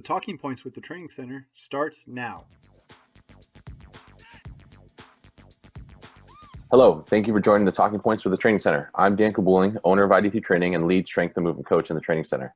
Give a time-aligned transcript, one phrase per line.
[0.00, 2.46] The Talking Points with the Training Center starts now.
[6.70, 8.90] Hello, thank you for joining the Talking Points with the Training Center.
[8.94, 12.00] I'm Dan Kabuling, owner of ID3 Training and lead strength and movement coach in the
[12.00, 12.54] Training Center.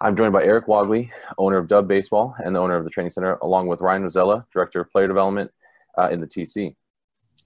[0.00, 3.10] I'm joined by Erik Wogley, owner of Dub Baseball and the owner of the Training
[3.10, 5.50] Center, along with Ryan Rosella, director of player development
[5.98, 6.74] uh, in the TC.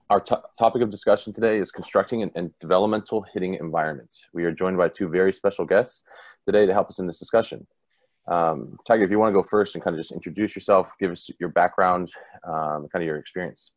[0.09, 4.27] Our t- topic of discussion today is constructing and, and developmental hitting environments.
[4.31, 6.03] We are joined by two very special guests
[6.45, 7.67] today to help us in this discussion.
[8.27, 11.11] Um, Tyger, if you want to go first and kind of just introduce yourself, give
[11.11, 12.11] us your background,
[12.43, 13.71] um, kind of your experience.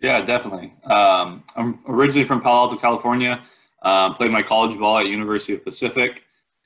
[0.00, 0.74] Yeah, definitely.
[0.84, 3.42] Um, I'm originally from Palo Alto, California.
[3.82, 6.22] Um, played my college ball at University of Pacific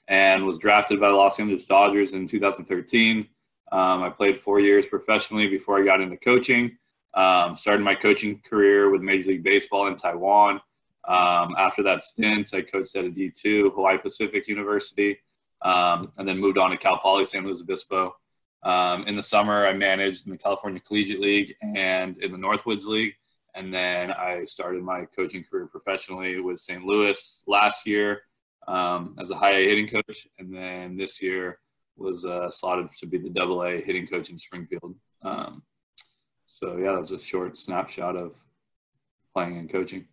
[0.08, 3.28] and was drafted by the Los Angeles Dodgers in 2013.
[3.72, 6.76] Um, I played four years professionally before I got into coaching.
[7.14, 10.60] Um, started my coaching career with Major League Baseball in Taiwan.
[11.06, 15.18] Um, after that stint, I coached at a D2, Hawaii Pacific University,
[15.64, 18.14] um, and then moved on to Cal Poly San Luis Obispo.
[18.62, 22.86] Um, in the summer, I managed in the California Collegiate League and in the Northwoods
[22.86, 23.14] League.
[23.54, 26.84] And then I started my coaching career professionally with St.
[26.84, 28.22] Louis last year
[28.66, 30.26] um, as a high A hitting coach.
[30.38, 31.58] And then this year
[31.96, 34.96] was uh, slotted to be the double A hitting coach in Springfield.
[35.22, 35.62] Um,
[36.46, 38.40] so, yeah, that's a short snapshot of
[39.32, 40.06] playing and coaching.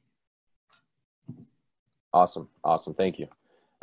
[2.14, 2.50] Awesome.
[2.64, 2.94] Awesome.
[2.94, 3.28] Thank you.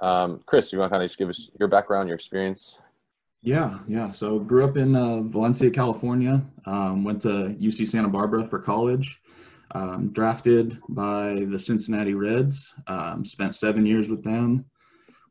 [0.01, 2.79] Um, Chris, you want to kind of just give us your background, your experience?
[3.43, 4.11] Yeah, yeah.
[4.11, 6.43] So grew up in uh, Valencia, California.
[6.67, 9.21] Um, went to UC Santa Barbara for college.
[9.73, 12.73] Um, drafted by the Cincinnati Reds.
[12.87, 14.65] Um, spent seven years with them.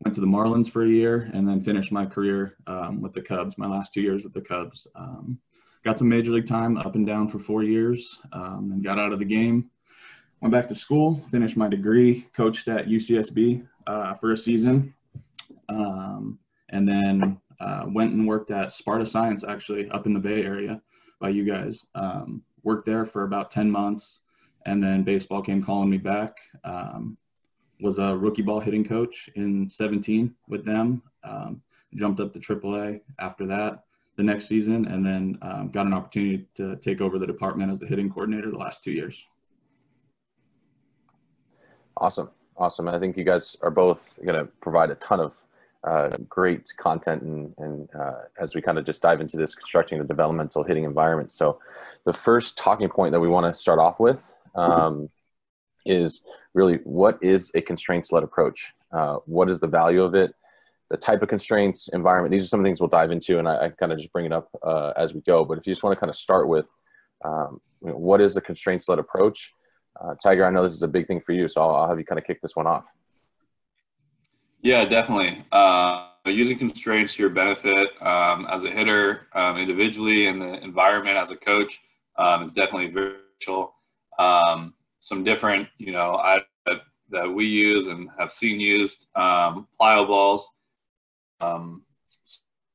[0.03, 3.21] Went to the Marlins for a year, and then finished my career um, with the
[3.21, 3.57] Cubs.
[3.57, 4.85] My last two years with the Cubs.
[4.95, 5.39] Um,
[5.83, 9.19] got some major league time, up and down for four years, and got out of
[9.19, 9.71] the game.
[10.39, 14.93] Went back to school, finished my degree, coached at UCSB uh, for a season,
[15.69, 16.37] um,
[16.69, 20.81] and then uh, went and worked at Sparta Science, actually up in the Bay Area
[21.19, 21.83] by you guys.
[21.95, 24.19] Um, worked there for about 10 months,
[24.65, 26.35] and then baseball came calling me back.
[26.63, 27.17] Um,
[27.79, 31.01] was a rookie ball hitting coach in 17 with them.
[31.23, 31.61] Um,
[31.95, 33.83] jumped up to AAA after that
[34.17, 37.79] the next season, and then um, got an opportunity to take over the department as
[37.79, 39.23] the hitting coordinator the last two years.
[41.95, 42.29] Awesome.
[42.57, 42.87] Awesome.
[42.87, 45.35] I think you guys are both going to provide a ton of
[45.83, 49.99] uh, great content and, and uh, as we kind of just dive into this constructing
[49.99, 51.31] the developmental hitting environment.
[51.31, 51.59] So
[52.05, 55.09] the first talking point that we want to start off with um,
[55.85, 56.23] is
[56.55, 58.73] really what is a constraints led approach?
[58.91, 60.33] Uh, what is the value of it?
[60.89, 62.31] The type of constraints, environment.
[62.31, 64.33] These are some things we'll dive into, and I, I kind of just bring it
[64.33, 65.45] up uh, as we go.
[65.45, 66.65] But if you just want to kind of start with
[67.23, 69.53] um, you know, what is the constraints led approach?
[69.99, 71.99] Uh, Tyger, I know this is a big thing for you, so I'll, I'll have
[71.99, 72.85] you kind of kick this one off.
[74.61, 75.45] Yeah, definitely.
[75.51, 81.17] Uh, using constraints to your benefit um, as a hitter, um, individually, and the environment
[81.17, 81.79] as a coach
[82.17, 83.73] um, is definitely virtual.
[84.19, 89.67] Um, some different, you know, I, that, that we use and have seen used um,
[89.79, 90.49] plyo balls.
[91.39, 91.83] Um,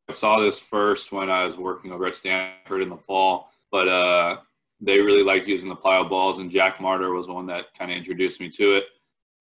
[0.09, 3.89] I saw this first when I was working over at Stanford in the fall, but
[3.89, 4.37] uh,
[4.83, 7.91] they really liked using the plyo balls, and Jack Martyr was the one that kind
[7.91, 8.85] of introduced me to it.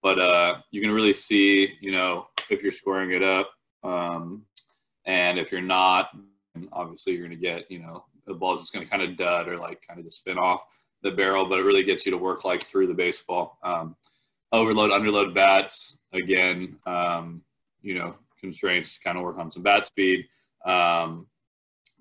[0.03, 3.51] But uh, you can really see, you know, if you're scoring it up,
[3.83, 4.43] um,
[5.05, 6.09] and if you're not,
[6.71, 9.47] obviously you're going to get, you know, the ball's just going to kind of dud
[9.47, 10.61] or like kind of just spin off
[11.01, 13.57] the barrel, but it really gets you to work like through the baseball.
[13.63, 13.95] Um,
[14.51, 17.41] overload, underload bats, again, um,
[17.81, 20.27] you know, constraints kind of work on some bat speed.
[20.65, 21.25] Um,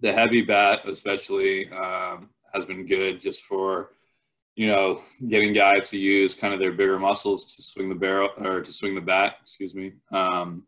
[0.01, 3.91] the heavy bat, especially, um, has been good just for,
[4.57, 8.31] you know, getting guys to use kind of their bigger muscles to swing the barrel
[8.39, 9.93] or to swing the bat, excuse me.
[10.13, 10.65] Um,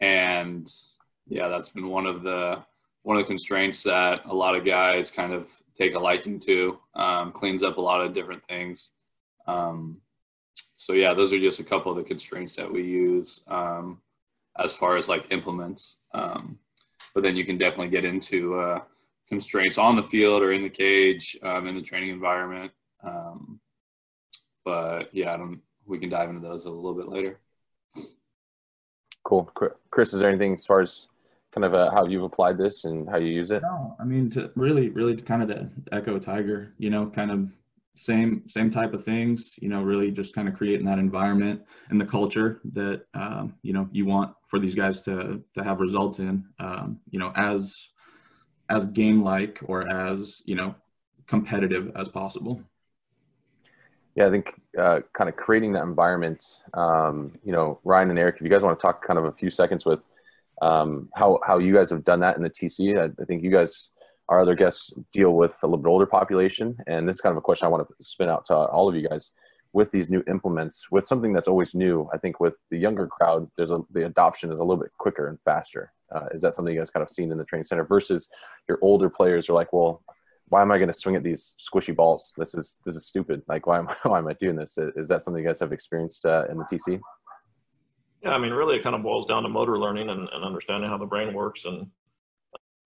[0.00, 0.70] and
[1.26, 2.62] yeah, that's been one of the
[3.02, 6.78] one of the constraints that a lot of guys kind of take a liking to.
[6.94, 8.92] Um, cleans up a lot of different things.
[9.46, 10.00] Um,
[10.76, 14.00] so yeah, those are just a couple of the constraints that we use um,
[14.58, 15.98] as far as like implements.
[16.14, 16.58] Um,
[17.14, 18.80] but then you can definitely get into uh,
[19.32, 22.70] constraints on the field or in the cage um, in the training environment.
[23.02, 23.58] Um,
[24.62, 25.60] but yeah, I don't.
[25.86, 27.40] We can dive into those a little bit later.
[29.24, 29.50] Cool,
[29.90, 30.12] Chris.
[30.12, 31.06] Is there anything as far as
[31.54, 33.62] kind of uh, how you've applied this and how you use it?
[33.62, 37.50] No, I mean to really, really kind of to echo Tyger, you know, kind of
[37.96, 39.54] same same type of things.
[39.56, 43.72] You know, really just kind of creating that environment and the culture that um, you
[43.72, 46.44] know you want for these guys to to have results in.
[46.58, 47.88] Um, you know, as
[48.68, 50.74] as game like or as you know
[51.26, 52.60] competitive as possible.
[54.14, 56.44] Yeah, I think uh, kind of creating that environment.
[56.74, 59.32] Um, you know, Ryan and Erik, if you guys want to talk kind of a
[59.32, 60.00] few seconds with
[60.60, 62.98] um, how how you guys have done that in the TC.
[62.98, 63.90] I, I, think you guys,
[64.28, 67.38] our other guests, deal with a little bit older population, and this is kind of
[67.38, 69.32] a question I want to spin out to all of you guys
[69.72, 73.50] with these new implements with something that's always new i think with the younger crowd
[73.56, 75.92] there's a the adoption is a little bit quicker and faster.
[76.14, 78.28] Uh, is that something you guys kind of seen in the training center versus
[78.68, 80.02] your older players are like well
[80.48, 82.34] why am i going to swing at these squishy balls?
[82.36, 83.42] This is this is stupid.
[83.48, 84.76] Like why am I, why am i doing this?
[84.76, 87.00] Is that something you guys have experienced uh, in the tc
[88.22, 90.88] yeah i mean really it kind of boils down to motor learning and, and understanding
[90.88, 91.86] how the brain works and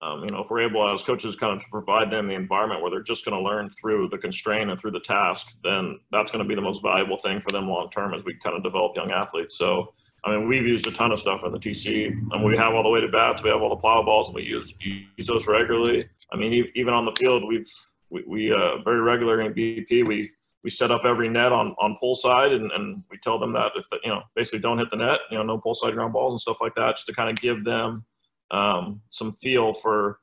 [0.02, 2.82] um, you know, if we're able as coaches kind of to provide them the environment
[2.82, 6.30] where they're just going to learn through the constraint and through the task, then that's
[6.30, 8.62] going to be the most valuable thing for them long term as we kind of
[8.62, 9.56] develop young athletes.
[9.56, 9.94] So,
[10.24, 12.82] I mean, we've used a ton of stuff in the TC, and we have all
[12.82, 16.06] the weighted bats, we have all the plyo balls, and we use use those regularly.
[16.30, 17.70] I mean, even on the field, we've
[18.10, 20.30] we, we uh, very regularly in BP we
[20.62, 23.72] we set up every net on on pull side, and, and we tell them that
[23.76, 26.12] if the, you know basically don't hit the net, you know, no pull side ground
[26.12, 28.04] balls and stuff like that, just to kind of give them
[28.50, 30.18] um, some feel for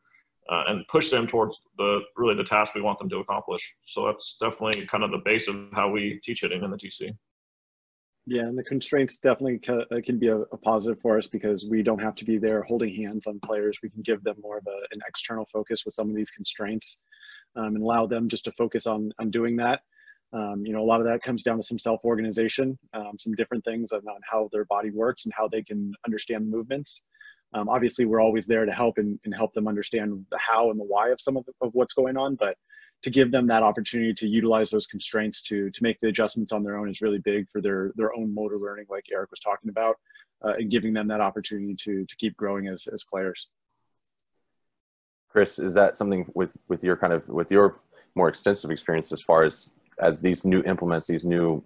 [0.49, 3.73] uh, and push them towards the really the task we want them to accomplish.
[3.85, 6.77] So that's definitely kind of the base of how we teach it in, in the
[6.77, 7.15] TC.
[8.25, 11.65] Yeah, and the constraints definitely ca- uh, can be a, a, positive for us because
[11.69, 13.77] we don't have to be there holding hands on players.
[13.83, 16.99] We can give them more of a, an external focus with some of these constraints
[17.57, 19.81] um, and allow them just to focus on on doing that.
[20.31, 23.63] Um, you know, a lot of that comes down to some self-organization, um, some different
[23.65, 27.03] things on, on, how their body works and how they can understand movements.
[27.53, 30.79] Um, obviously, we're always there to help and, and, help them understand the how and
[30.79, 32.35] the why of some of, the, of what's going on.
[32.35, 32.57] But
[33.03, 36.63] to give them that opportunity to utilize those constraints to to make the adjustments on
[36.63, 39.69] their own is really big for their their own motor learning, like Erik was talking
[39.69, 39.97] about,
[40.43, 43.49] uh, and giving them that opportunity to to keep growing as as players.
[45.29, 47.81] Chris, is that something with with your kind of with your
[48.15, 51.63] more extensive experience as far as as these new implements, these new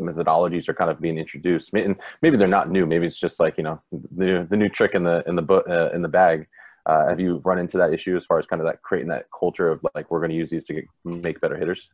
[0.00, 1.72] methodologies are kind of being introduced.
[1.74, 2.86] And maybe they're not new.
[2.86, 5.68] Maybe it's just like you know the the new trick in the in the book
[5.68, 6.46] uh, in the bag.
[6.86, 9.26] Uh, have you run into that issue as far as kind of that creating that
[9.38, 11.90] culture of like we're going to use these to get, make better hitters?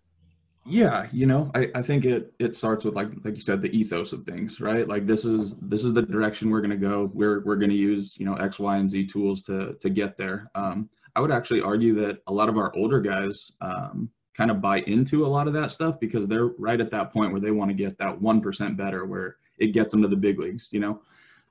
[0.69, 3.71] Yeah, you know, I, I think it it starts with like like you said the
[3.77, 4.87] ethos of things, right?
[4.87, 7.11] Like this is this is the direction we're going to go.
[7.15, 10.17] We're we're going to use you know X, Y, and Z tools to to get
[10.17, 10.51] there.
[10.55, 14.61] Um, I would actually argue that a lot of our older guys um, kind of
[14.61, 17.51] buy into a lot of that stuff because they're right at that point where they
[17.51, 20.81] want to get that 1% better where it gets them to the big leagues you
[20.81, 21.01] know?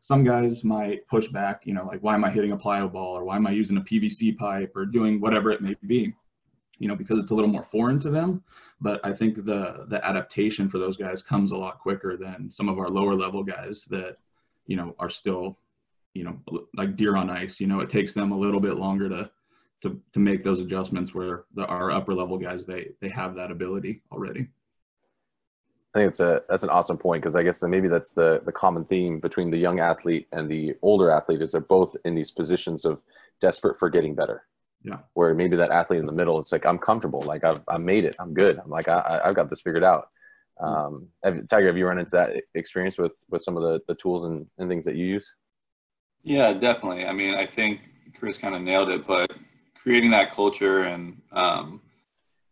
[0.02, 3.18] Some guys might push back you know like why am i hitting a plyo ball?
[3.18, 4.72] or why am i using a pvc pipe?
[4.76, 6.14] or doing whatever it may be
[6.78, 8.44] you know because it's a little more foreign to them.
[8.82, 12.70] But i think the the adaptation for those guys comes a lot quicker than some
[12.70, 14.18] of our lower level guys that
[14.68, 15.58] you know are still
[16.14, 17.80] you know like deer on ice you know?
[17.80, 19.32] It takes them a little bit longer to
[19.86, 23.52] to to make those adjustments where the, our upper level guys they they have that
[23.52, 24.48] ability already.
[25.94, 28.52] I think it's a that's an awesome point because I guess maybe that's the the
[28.52, 32.32] common theme between the young athlete and the older athlete is they're both in these
[32.32, 33.00] positions of
[33.40, 34.44] desperate for getting better.
[34.84, 35.00] Yeah.
[35.14, 38.06] Where maybe that athlete in the middle, it's like I'm comfortable, like I've I made
[38.06, 40.10] it, I'm good, I'm like I I've got this figured out.
[40.60, 43.96] Um, have, Tyger, have you run into that experience with with some of the the
[43.96, 45.34] tools and, and things that you use?
[46.24, 47.06] Yeah, definitely.
[47.06, 47.82] I mean, I think
[48.20, 49.32] Chris kind of nailed it, but
[49.86, 51.80] creating that culture and um,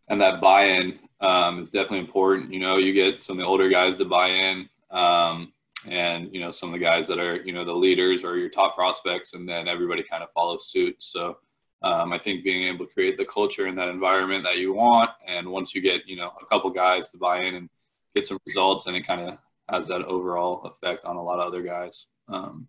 [0.07, 2.53] and that buy-in um, is definitely important.
[2.53, 5.51] You know, you get some of the older guys to buy in, um,
[5.88, 8.50] and you know some of the guys that are you know the leaders or your
[8.50, 10.95] top prospects, and then everybody kind of follows suit.
[11.00, 11.38] So
[11.81, 15.09] um, I think being able to create the culture and that environment that you want,
[15.28, 17.69] and once you get you know a couple guys to buy in and
[18.16, 21.47] get some results, and it kind of has that overall effect on a lot of
[21.47, 22.06] other guys.
[22.30, 22.68] Um,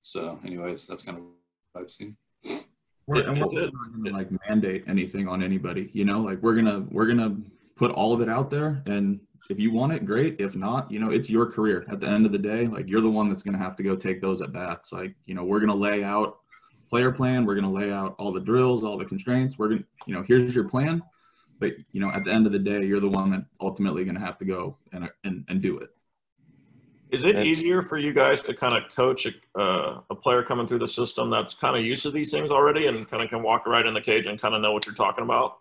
[0.00, 1.24] so, anyways, that's kind of
[1.72, 2.16] what I've seen.
[3.06, 6.54] We're, and we're not going to like mandate anything on anybody, you know, like we're
[6.54, 7.36] going to, we're going to
[7.76, 8.82] put all of it out there.
[8.86, 9.20] And
[9.50, 10.36] if you want it, great.
[10.38, 12.66] If not, you know, it's your career at the end of the day.
[12.66, 14.90] Like you're the one that's going to have to go take those at bats.
[14.92, 16.38] Like, you know, we're going to lay out
[16.88, 17.44] player plan.
[17.44, 19.58] We're going to lay out all the drills, all the constraints.
[19.58, 21.02] We're going to, you know, here's your plan.
[21.60, 24.16] But, you know, at the end of the day, you're the one that ultimately going
[24.16, 25.90] to have to go and, and, and do it.
[27.10, 30.66] Is it easier for you guys to kind of coach a, uh, a player coming
[30.66, 33.42] through the system that's kind of used to these things already and kind of can
[33.42, 35.58] walk right in the cage and kind of know what you're talking about?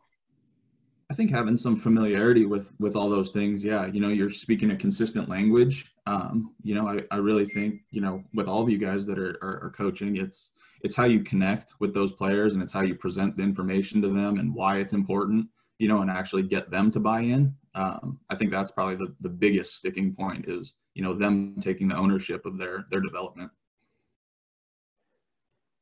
[1.11, 4.71] I think having some familiarity with with all those things, yeah, you know, you're speaking
[4.71, 5.93] a consistent language.
[6.07, 9.19] Um, you know, I, I really think, you know, with all of you guys that
[9.19, 12.81] are, are, are coaching, it's it's how you connect with those players and it's how
[12.81, 15.47] you present the information to them and why it's important,
[15.77, 17.53] you know, and actually get them to buy in.
[17.75, 21.87] Um, I think that's probably the, the biggest sticking point is you know them taking
[21.87, 23.51] the ownership of their their development.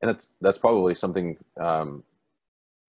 [0.02, 2.04] And that's that's probably something um,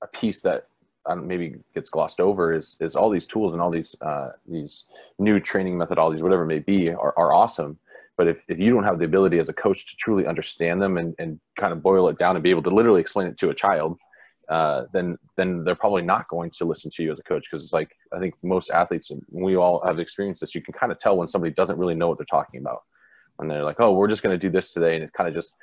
[0.03, 0.69] a piece that
[1.07, 4.85] um, maybe gets glossed over is is all these tools and all these uh, these
[5.19, 7.79] new training methodologies whatever it may be are, are awesome.
[8.17, 10.99] But if, if you don't have the ability as a coach to truly understand them
[10.99, 13.49] and, and kind of boil it down and be able to literally explain it to
[13.49, 13.99] a child
[14.53, 17.65] uh, then then they're probably not going to listen to you as a coach because
[17.65, 20.55] it's like I think most athletes we all have experienced this.
[20.55, 22.83] You can kind of tell when somebody doesn't really know what they're talking about
[23.37, 25.35] when they're like, "Oh, we're just going to do this today," and it's kind of
[25.35, 25.55] just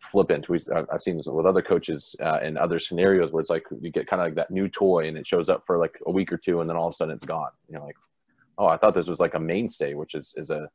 [0.00, 0.48] flippant.
[0.48, 0.58] We
[0.90, 4.06] I've seen this with other coaches uh, in other scenarios where it's like you get
[4.06, 6.38] kind of like that new toy and it shows up for like a week or
[6.38, 7.50] two and then all of a sudden it's gone.
[7.68, 7.96] You're like,
[8.56, 10.70] "Oh, I thought this was like a mainstay," which is is a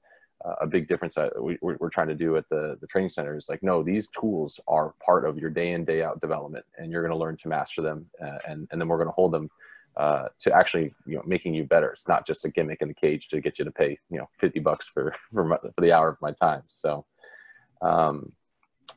[0.59, 3.47] a big difference that we, we're trying to do at the, the training center is
[3.47, 7.01] like, no, these tools are part of your day in, day out development, and you're
[7.01, 8.05] going to learn to master them.
[8.21, 9.49] Uh, and, and then we're going to hold them
[9.95, 11.91] uh, to actually, you know, making you better.
[11.91, 14.29] It's not just a gimmick in the cage to get you to pay, you know,
[14.39, 16.63] 50 bucks for, for, my, for the hour of my time.
[16.67, 17.05] So,
[17.81, 18.33] um,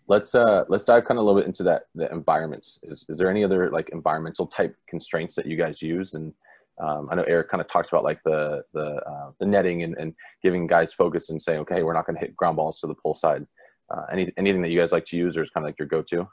[0.09, 2.81] let's, uh, let's dive kind of a little bit into that, the environments.
[2.83, 6.33] Is, is there any other like environmental type constraints that you guys use and,
[6.79, 9.97] um, I know Erik kind of talks about like the the, uh, the netting and,
[9.97, 12.87] and giving guys focus and saying, okay, we're not going to hit ground balls to
[12.87, 13.47] the pull side.
[13.91, 15.89] Uh, any anything that you guys like to use, or is kind of like your
[15.89, 16.29] go-to?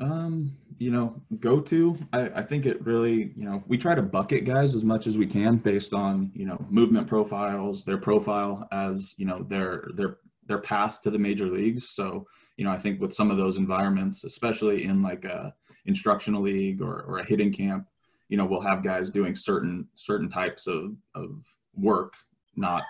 [0.00, 1.98] Um, you know, go-to.
[2.12, 5.18] I, I think it really, you know, we try to bucket guys as much as
[5.18, 10.18] we can based on you know movement profiles, their profile as you know their their
[10.46, 11.90] their path to the major leagues.
[11.90, 12.26] So
[12.56, 15.54] you know, I think with some of those environments, especially in like a
[15.86, 17.86] instructional league or, or a hitting camp,
[18.28, 21.44] you know we'll have guys doing certain certain types of of
[21.74, 22.14] work
[22.56, 22.82] not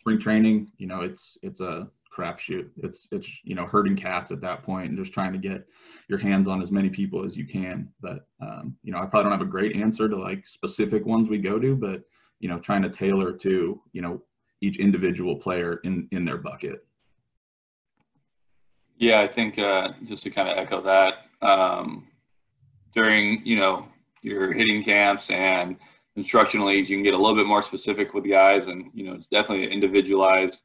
[0.00, 0.70] spring training.
[0.78, 2.68] You know it's it's a crapshoot.
[2.78, 5.66] It's it's you know herding cats at that point and just trying to get
[6.08, 7.88] your hands on as many people as you can.
[8.00, 11.28] But um, you know i probably don't have a great answer to like specific ones
[11.28, 12.02] we go to but
[12.40, 14.22] you know trying to tailor to you know
[14.60, 16.86] each individual player in in their bucket.
[18.98, 22.08] Yeah i think uh, just to kind of echo that um,
[22.92, 23.86] during you know
[24.22, 25.76] your hitting camps and
[26.16, 29.12] instructional leagues, you can get a little bit more specific with guys, and you know
[29.12, 30.62] it's definitely an individualized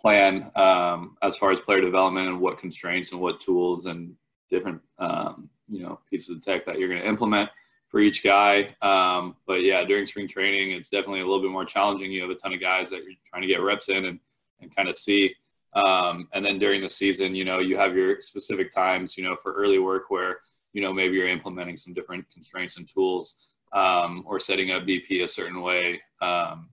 [0.00, 4.14] plan um, as far as player development and what constraints and what tools and
[4.50, 7.48] different um, you know pieces of tech that you're going to implement
[7.88, 8.74] for each guy.
[8.82, 12.12] Um, but yeah, during spring training, it's definitely a little bit more challenging.
[12.12, 14.18] You have a ton of guys that you're trying to get reps in and
[14.60, 15.34] and kind of see.
[15.74, 19.36] Um, and then during the season, you know, you have your specific times, you know,
[19.36, 20.38] for early work where
[20.74, 25.22] you know maybe you're implementing some different constraints and tools um, or setting up BP
[25.22, 26.00] a certain way.
[26.20, 26.68] Um,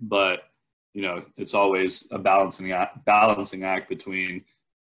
[0.00, 0.44] but
[0.94, 4.42] you know it's always a balancing act, balancing act between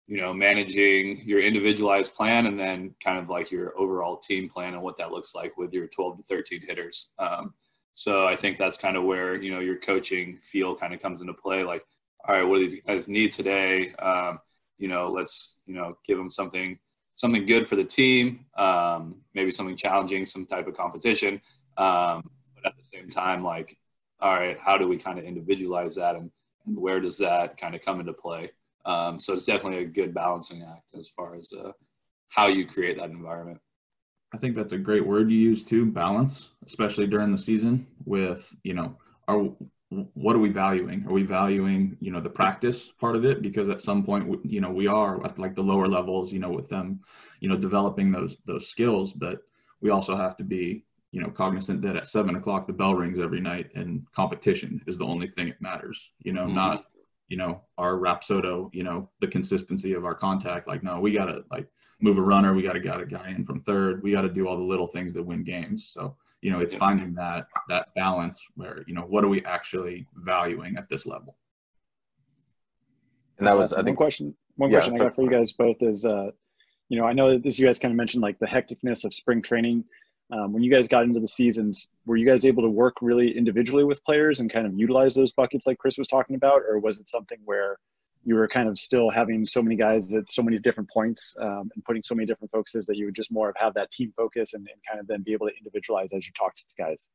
[0.08, 4.74] you know managing your individualized plan and then kind of like your overall team plan
[4.74, 7.12] and what that looks like with your 12 to 13 hitters.
[7.20, 7.54] Um,
[7.94, 11.20] so I think that's kind of where you know your coaching feel kind of comes
[11.20, 11.64] into play.
[11.64, 11.84] Like,
[12.26, 13.94] all right, what do these guys need today?
[13.96, 14.40] Um,
[14.78, 16.80] you know, let's you know give them something
[17.18, 21.42] something good for the team, um, maybe something challenging, some type of competition.
[21.78, 23.78] Um, but at the same time, like,
[24.22, 26.32] all right, how do we kind of individualize that and,
[26.66, 28.52] and where does that kind of come into play?
[28.86, 31.72] Um, so it's definitely a good balancing act as far as uh,
[32.30, 33.60] how you create that environment.
[34.34, 38.54] I think that's a great word you use too, balance, especially during the season with,
[38.64, 38.96] you know,
[39.28, 39.52] our
[39.90, 41.06] what are we valuing?
[41.08, 43.42] Are we valuing, you know, the practice part of it?
[43.42, 46.52] Because at some point, you know, we are at like the lower levels, you know,
[46.52, 47.00] with them,
[47.40, 49.14] you know, developing those those skills.
[49.14, 49.40] But
[49.80, 53.20] we also have to be, you know, cognizant that at seven o'clock the bell rings
[53.20, 56.12] every night, and competition is the only thing that matters.
[56.20, 56.56] You know, mm-hmm.
[56.56, 56.86] not,
[57.30, 60.68] you know, our rapsodo, you know, the consistency of our contact.
[60.68, 61.68] Like, no, we gotta like
[62.02, 64.58] move a runner, we gotta get a guy in from third, we gotta do all
[64.58, 65.92] the little things that win games.
[65.94, 70.06] So you know it's finding that that balance where you know what are we actually
[70.16, 71.36] valuing at this level?
[73.38, 73.82] And that That's was awesome.
[73.82, 76.32] I think, one question one yeah, question i got for you guys both is uh
[76.90, 79.14] you know i know that this you guys kind of mentioned like the hecticness of
[79.14, 79.84] spring training.
[80.30, 83.36] Um, when you guys got into the seasons were you guys able to work really
[83.38, 86.80] individually with players and kind of utilize those buckets like chris was talking about or
[86.80, 87.78] was it something where
[88.28, 91.72] you were kind of still having so many guys at so many different points um,
[91.74, 94.12] and putting so many different focuses that you would just more of have that team
[94.18, 97.08] focus and, and kind of then be able to individualize as you talk to guys.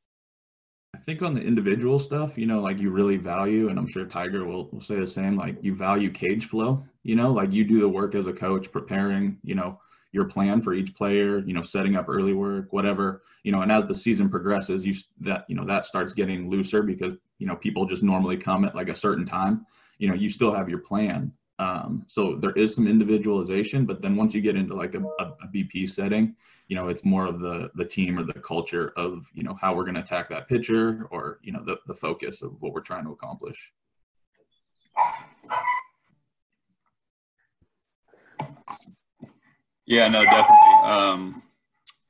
[0.95, 4.07] I think on the individual stuff, you know, like you really value, and I'm sure
[4.07, 7.65] Tyger will, will say the same, like you value cage flow, you know, like you
[7.65, 9.79] do the work as a coach, preparing, you know,
[10.13, 13.71] your plan for each player, you know, setting up early work, whatever, you know, and
[13.71, 17.57] as the season progresses, you that, you know, that starts getting looser because, you know,
[17.57, 19.67] people just normally come at like a certain time
[20.03, 21.33] you know you still have your plan.
[21.61, 25.25] Um, so there is some individualization but then once you get into like a, a,
[25.45, 26.35] a, bp setting
[26.67, 29.73] you know it's more of the the team or the culture of you know how
[29.73, 32.81] we're going to attack that pitcher or you know the, the focus of what we're
[32.81, 33.71] trying to accomplish.
[38.67, 38.97] Awesome.
[39.87, 40.75] Yeah no definitely.
[40.83, 41.43] Um,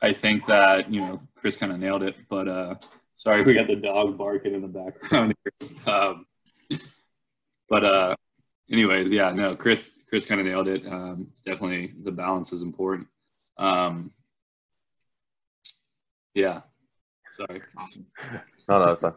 [0.01, 2.75] i think that you know chris kind of nailed it but uh
[3.17, 5.69] sorry we got the dog barking in the background here.
[5.93, 6.27] Um,
[7.73, 8.15] but uh,
[8.71, 10.87] anyways, yeah, no, Chris, Chris kind of nailed it.
[10.87, 13.09] Um, definitely the balance is important.
[13.57, 14.13] Um,
[16.35, 16.61] yeah.
[17.35, 17.63] Sorry.
[17.79, 18.05] Awesome.
[18.69, 19.15] No, no, that's fine.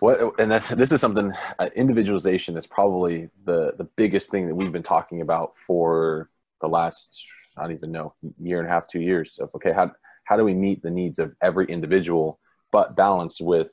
[0.00, 4.54] What and that's, this is something uh, individualization is probably the the biggest thing that
[4.54, 6.28] we've been talking about for
[6.60, 7.24] the last
[7.56, 9.38] I don't even know year and a half, two years.
[9.38, 9.92] Of okay, how
[10.24, 12.38] how do we meet the needs of every individual,
[12.70, 13.68] but balanced with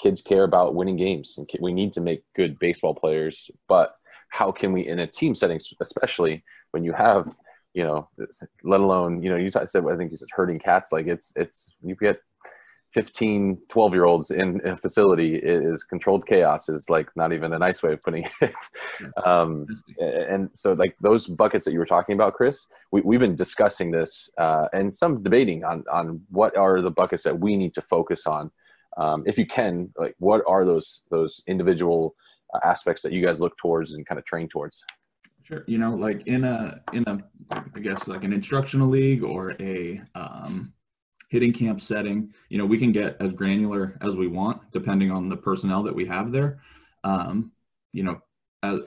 [0.00, 3.96] kids care about winning games and we need to make good baseball players, but
[4.30, 7.34] how can we in a team setting, especially when you have
[7.74, 8.08] you know,
[8.64, 10.90] let alone, you know, you said, I think you said herding cats.
[10.90, 12.18] Like it's, it's, you get
[12.92, 17.52] 15 12 year olds in, in, a facility is controlled chaos is like not even
[17.52, 18.54] a nice way of putting it
[19.26, 19.66] um,
[20.00, 23.90] and so like those buckets that you were talking about chris we, we've been discussing
[23.90, 27.82] this uh, and some debating on on what are the buckets that we need to
[27.82, 28.50] focus on
[28.98, 32.14] um, if you can like what are those those individual
[32.54, 34.84] uh, aspects that you guys look towards and kind of train towards
[35.48, 35.64] Sure.
[35.66, 37.18] You know, like in a in a
[37.74, 40.74] I guess like an instructional league or a um,
[41.30, 45.30] hitting camp setting, you know, we can get as granular as we want depending on
[45.30, 46.60] the personnel that we have there.
[47.02, 47.50] Um,
[47.94, 48.20] you know,
[48.62, 48.80] as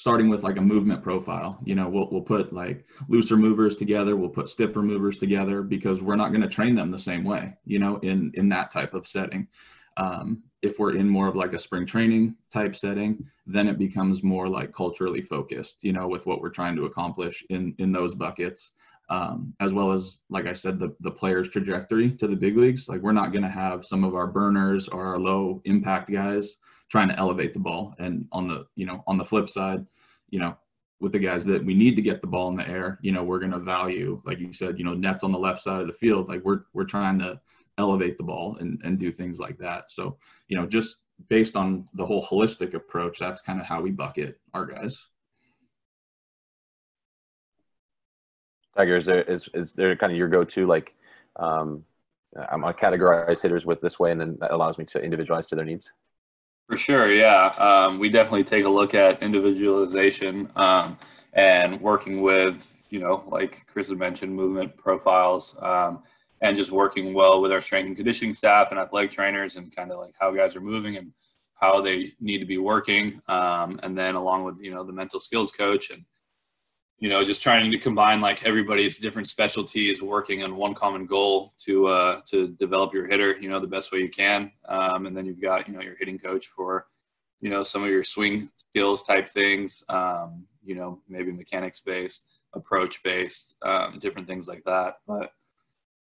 [0.00, 4.16] starting with like a movement profile, you know, we'll we'll put like looser movers together,
[4.16, 7.52] we'll put stiffer movers together because we're not going to train them the same way,
[7.66, 9.46] you know, in in that type of setting.
[9.98, 14.22] Um, if we're in more of like a spring training type setting, then it becomes
[14.22, 18.14] more like culturally focused, you know, with what we're trying to accomplish in in those
[18.14, 18.70] buckets.
[19.10, 22.88] Um, as well as, like I said, the the player's trajectory to the big leagues.
[22.88, 26.56] Like we're not going to have some of our burners or our low impact guys
[26.90, 27.94] trying to elevate the ball.
[27.98, 29.86] And on the you know on the flip side,
[30.28, 30.56] you know,
[31.00, 33.24] with the guys that we need to get the ball in the air, you know,
[33.24, 35.86] we're going to value, like you said, you know, nets on the left side of
[35.86, 36.28] the field.
[36.28, 37.40] Like we're we're trying to
[37.78, 39.90] elevate the ball and, and do things like that.
[39.90, 40.18] So,
[40.48, 40.96] you know, just
[41.28, 45.06] based on the whole holistic approach, that's kind of how we bucket our guys.
[48.76, 50.94] Tyger, is there is, is there kind of your go-to like
[51.36, 51.84] um,
[52.50, 55.56] I'm gonna categorize hitters with this way, and then that allows me to individualize to
[55.56, 55.90] their needs.
[56.70, 57.46] For sure, yeah.
[57.58, 60.96] Um, we definitely take a look at individualization um,
[61.32, 65.56] and working with, you know, like Chris had mentioned, movement profiles.
[65.60, 66.04] Um,
[66.42, 69.90] and just working well with our strength and conditioning staff and athletic trainers and kind
[69.90, 71.12] of like how guys are moving and
[71.54, 75.20] how they need to be working um, and then along with you know the mental
[75.20, 76.02] skills coach and
[77.00, 81.54] you know just trying to combine like everybody's different specialties working on one common goal
[81.58, 84.52] to uh, to develop your hitter you know the best way you can.
[84.68, 86.86] Um, and then you've got you know your hitting coach for
[87.40, 92.26] you know some of your swing skills type things um, you know maybe mechanics based
[92.54, 94.98] approach based um, different things like that.
[95.06, 95.32] But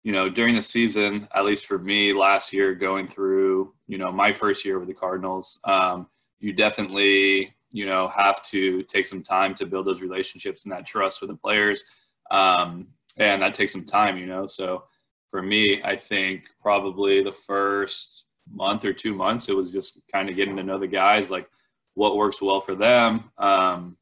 [0.06, 4.12] you know, during the season, at least for me last year, going through, you know,
[4.12, 6.06] my first year with the Cardinals, um,
[6.38, 10.86] you definitely, you know, have to take some time to build those relationships and that
[10.86, 11.84] trust with the players.
[12.30, 14.46] Um, and that takes some time, you know.
[14.46, 14.84] So
[15.28, 20.28] for me, I think probably the first month or two months, it was just kind
[20.28, 21.48] of getting to know the guys, like
[21.94, 23.96] what works well for them, um,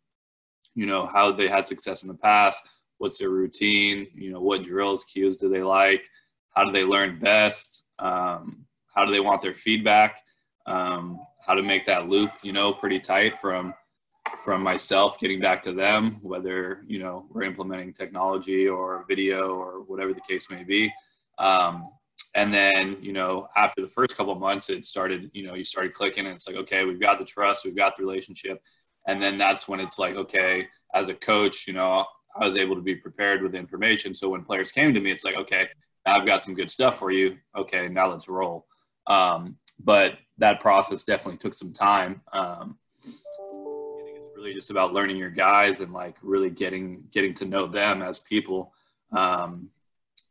[0.75, 4.63] you know, how they had success in the past what's their routine you know what
[4.63, 6.09] drills cues do they like
[6.51, 10.23] how do they learn best um, how do they want their feedback
[10.67, 13.75] um, how to make that loop you know pretty tight from
[14.43, 19.83] from myself getting back to them whether you know we're implementing technology or video or
[19.83, 20.93] whatever the case may be
[21.39, 21.89] um,
[22.35, 25.93] and then you know after the first couple months it started you know you started
[25.93, 28.61] clicking and it's like okay we've got the trust we've got the relationship
[29.07, 32.05] and then that's when it's like okay as a coach you know
[32.37, 34.13] I was able to be prepared with information.
[34.13, 35.69] So when players came to me, it's like, okay,
[36.05, 37.37] I've got some good stuff for you.
[37.57, 38.67] Okay, now let's roll.
[39.07, 42.21] Um, but that process definitely took some time.
[42.33, 47.67] Um, it's really just about learning your guys and like really getting getting to know
[47.67, 48.73] them as people.
[49.13, 49.71] Um,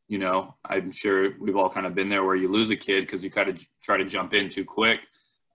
[0.08, 3.02] you know, I'm sure we've all kind of been there where you lose a kid
[3.02, 5.02] because you kind of try to jump in too quick.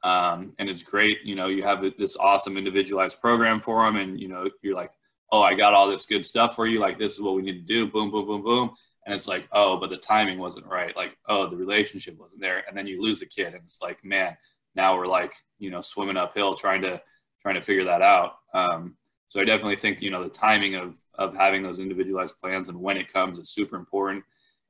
[0.02, 4.18] Um, and it's great, you know, you have this awesome individualized program for them, and
[4.18, 4.92] you know, you're like,
[5.32, 6.78] oh, I got all this good stuff for you.
[6.80, 7.86] Like, this is what we need to do.
[7.86, 8.70] Boom, boom, boom, boom.
[9.08, 10.94] And it's like, oh, but the timing wasn't right.
[10.94, 12.62] Like, oh, the relationship wasn't there.
[12.68, 13.54] And then you lose the kid.
[13.54, 14.36] And it's like, man,
[14.74, 17.00] now we're like, you know, swimming uphill trying to,
[17.40, 18.34] trying to figure that out.
[18.52, 22.68] Um, so I definitely think, you know, the timing of, of having those individualized plans
[22.68, 24.22] and when it comes is super important.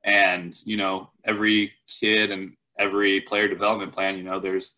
[0.05, 4.75] And, you know, every kid and every player development plan, you know, there's,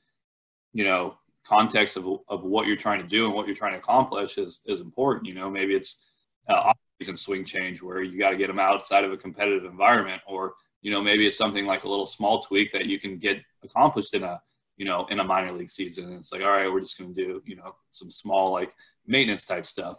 [0.73, 3.77] you know, context of, of what you're trying to do and what you're trying to
[3.77, 5.27] accomplish is, is important.
[5.27, 6.03] You know, maybe it's
[6.49, 10.21] uh, season swing change where you got to get them outside of a competitive environment,
[10.27, 13.37] or you know, maybe it's something like a little small tweak that you can get
[13.63, 14.41] accomplished in a
[14.81, 16.05] you know, in a minor league season.
[16.05, 18.73] And it's like, all right, we're just going to do, you know, some small like
[19.05, 19.97] maintenance type stuff.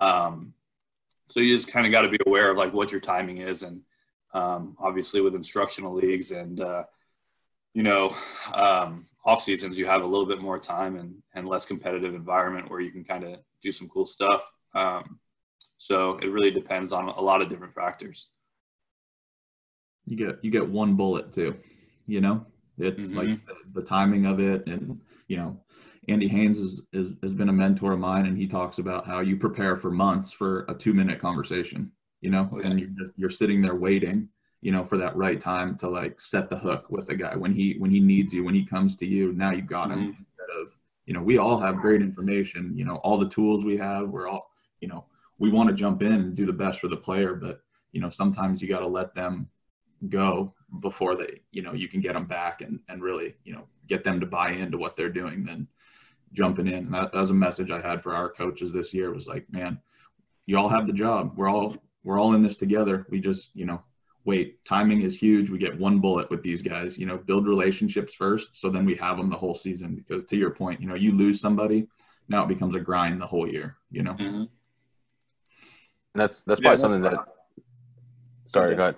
[0.00, 0.54] Um,
[1.28, 3.62] so you just kind of got to be aware of like what your timing is.
[3.62, 3.82] And
[4.32, 6.84] um, obviously with instructional leagues and, uh,
[7.74, 8.16] you know,
[8.54, 12.70] um, off seasons, you have a little bit more time and, and less competitive environment
[12.70, 14.50] where you can kind of do some cool stuff.
[14.74, 15.18] Um,
[15.82, 18.28] so it really depends on a lot of different factors.
[20.04, 21.56] You get you get one bullet too,
[22.06, 22.46] you know.
[22.78, 23.18] It's mm-hmm.
[23.18, 23.36] like
[23.74, 25.60] the timing of it, and you know,
[26.06, 29.20] Andy Haines is, is has been a mentor of mine, and he talks about how
[29.20, 31.90] you prepare for months for a two minute conversation,
[32.20, 32.68] you know, okay.
[32.68, 34.28] and you're just, you're sitting there waiting,
[34.60, 37.52] you know, for that right time to like set the hook with the guy when
[37.52, 39.32] he when he needs you, when he comes to you.
[39.32, 40.08] Now you've got him mm-hmm.
[40.10, 40.68] instead of
[41.06, 44.28] you know we all have great information, you know, all the tools we have, we're
[44.28, 44.48] all
[44.80, 45.06] you know
[45.38, 48.10] we want to jump in and do the best for the player, but you know
[48.10, 49.48] sometimes you got to let them
[50.08, 53.64] go before they you know you can get them back and and really you know
[53.86, 55.68] get them to buy into what they're doing then
[56.32, 56.90] jumping in.
[56.90, 59.78] That, that was a message i had for our coaches this year was like man
[60.46, 61.32] you all have the job.
[61.36, 63.06] We're all we're all in this together.
[63.08, 63.82] We just you know
[64.24, 64.64] wait.
[64.64, 65.50] Timing is huge.
[65.50, 68.94] We get one bullet with these guys you know build relationships first so then we
[68.96, 69.94] have them the whole season.
[69.94, 71.86] Because to your point you know you lose somebody
[72.28, 74.14] now it becomes a grind the whole year you know?
[74.14, 74.44] Mm-hmm.
[76.14, 77.18] That's that's probably yeah, something that
[78.46, 78.96] sorry go ahead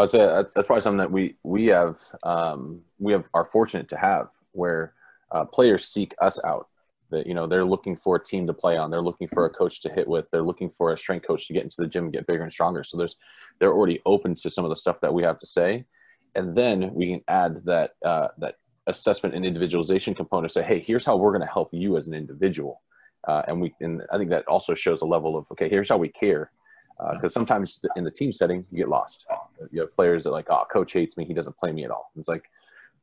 [0.00, 3.44] I would say that's, that's probably something that we we have um, we have are
[3.44, 4.94] fortunate to have where
[5.30, 6.68] uh, players seek us out.
[7.10, 8.90] That you know they're looking for a team to play on.
[8.90, 10.24] They're looking for a coach to hit with.
[10.30, 12.50] They're looking for a strength coach to get into the gym and get bigger and
[12.50, 12.82] stronger.
[12.82, 13.16] So there's
[13.58, 15.84] they're already open to some of the stuff that we have to say,
[16.34, 18.54] and then we can add that uh, that
[18.86, 20.52] assessment and individualization component.
[20.52, 22.80] Say, hey, here's how we're going to help you as an individual,
[23.28, 25.96] uh, and we and I think that also shows a level of okay, here's how
[25.98, 26.50] we care
[27.12, 29.24] because uh, sometimes in the team setting you get lost.
[29.70, 31.24] You have players that like, oh, coach hates me.
[31.24, 32.10] He doesn't play me at all.
[32.16, 32.44] It's like,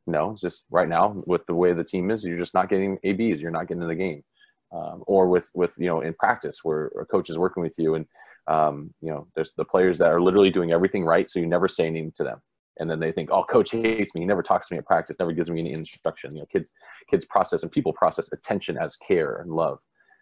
[0.06, 2.98] no, it's just right now with the way the team is, you're just not getting
[3.04, 3.40] ABs.
[3.40, 4.22] You're not getting in the game.
[4.70, 7.94] Um, or with with you know in practice where a coach is working with you
[7.94, 8.06] and
[8.48, 11.68] um, you know there's the players that are literally doing everything right, so you never
[11.68, 12.40] say anything to them.
[12.80, 14.20] And then they think, oh, coach hates me.
[14.20, 15.16] He never talks to me at practice.
[15.18, 16.34] Never gives me any instruction.
[16.34, 16.70] You know, kids
[17.10, 19.78] kids process and people process attention as care and love.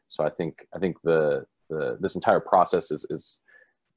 [0.08, 3.38] So I think I think the the this entire process is is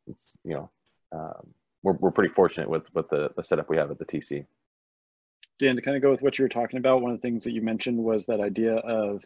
[0.07, 0.69] it's you know
[1.11, 4.45] um, we're we're pretty fortunate with with the the setup we have at the TC.
[5.59, 7.43] Dan, to kind of go with what you were talking about, one of the things
[7.43, 9.25] that you mentioned was that idea of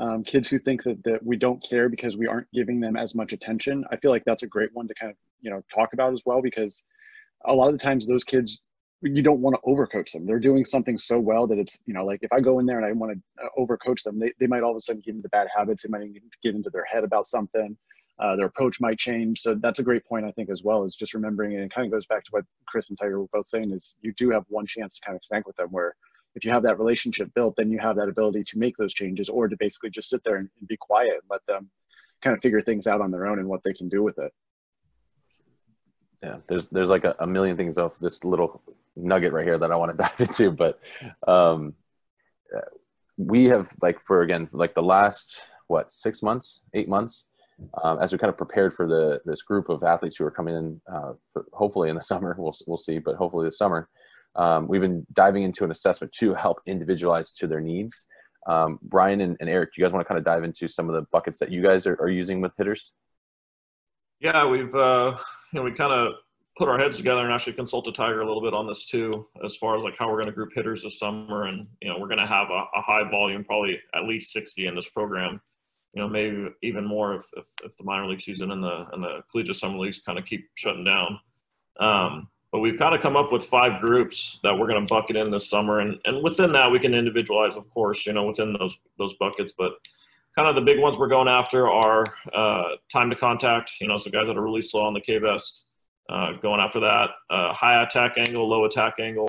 [0.00, 3.14] um, kids who think that, that we don't care because we aren't giving them as
[3.14, 3.84] much attention.
[3.92, 6.22] I feel like that's a great one to kind of you know talk about as
[6.26, 6.84] well because
[7.44, 8.62] a lot of the times those kids
[9.02, 10.26] you don't want to overcoach them.
[10.26, 12.78] They're doing something so well that it's, you know, like if I go in there
[12.78, 15.14] and I want to uh, overcoach them, they, they might all of a sudden get
[15.14, 15.82] into bad habits.
[15.82, 16.08] They might
[16.42, 17.76] get into their head about something
[18.18, 19.40] uh, their approach might change.
[19.40, 21.86] So that's a great point, I think, as well, is just remembering, and it kind
[21.86, 24.44] of goes back to what Chris and Tyger were both saying, is you do have
[24.48, 25.96] one chance to kind of connect with them where
[26.34, 29.28] if you have that relationship built, then you have that ability to make those changes
[29.28, 31.68] or to basically just sit there and, and be quiet and let them
[32.22, 34.32] kind of figure things out on their own and what they can do with it.
[36.22, 38.62] Yeah, there's there's like a, a million things off this little
[38.94, 40.80] nugget right here that I want to dive into, but
[41.26, 41.74] um,
[43.16, 47.24] we have like for again like the last what six months, eight months,
[47.82, 50.54] um, as we kind of prepared for the this group of athletes who are coming
[50.54, 51.12] in, uh,
[51.52, 53.88] hopefully in the summer, we'll we'll see, but hopefully this summer,
[54.36, 58.06] um, we've been diving into an assessment to help individualize to their needs.
[58.46, 60.88] Um, Ryan and, and, Erik, do you guys want to kind of dive into some
[60.88, 62.90] of the buckets that you guys are, are using with hitters?
[64.18, 65.16] Yeah, we've uh,
[65.52, 66.14] know we kind of
[66.56, 69.10] put our heads together and actually consulted Tyger a little bit on this too,
[69.44, 71.98] as far as like how we're going to group hitters this summer, and you know
[71.98, 75.40] we're going to have a, a high volume, probably at least sixty in this program
[75.94, 79.02] you know, maybe even more if, if, if, the minor league season and the and
[79.02, 81.20] the collegiate summer leagues kind of keep shutting down.
[81.80, 85.16] Um, but we've kind of come up with five groups that we're going to bucket
[85.16, 88.54] in this summer, and and within that we can individualize, of course, you know, within
[88.58, 89.52] those those buckets.
[89.56, 89.72] But
[90.36, 93.72] kind of the big ones we're going after are uh, time to contact.
[93.80, 95.64] You know, so guys that are really slow on the K vest,
[96.08, 97.10] uh, going after that.
[97.30, 99.28] Uh, high attack angle, low attack angle.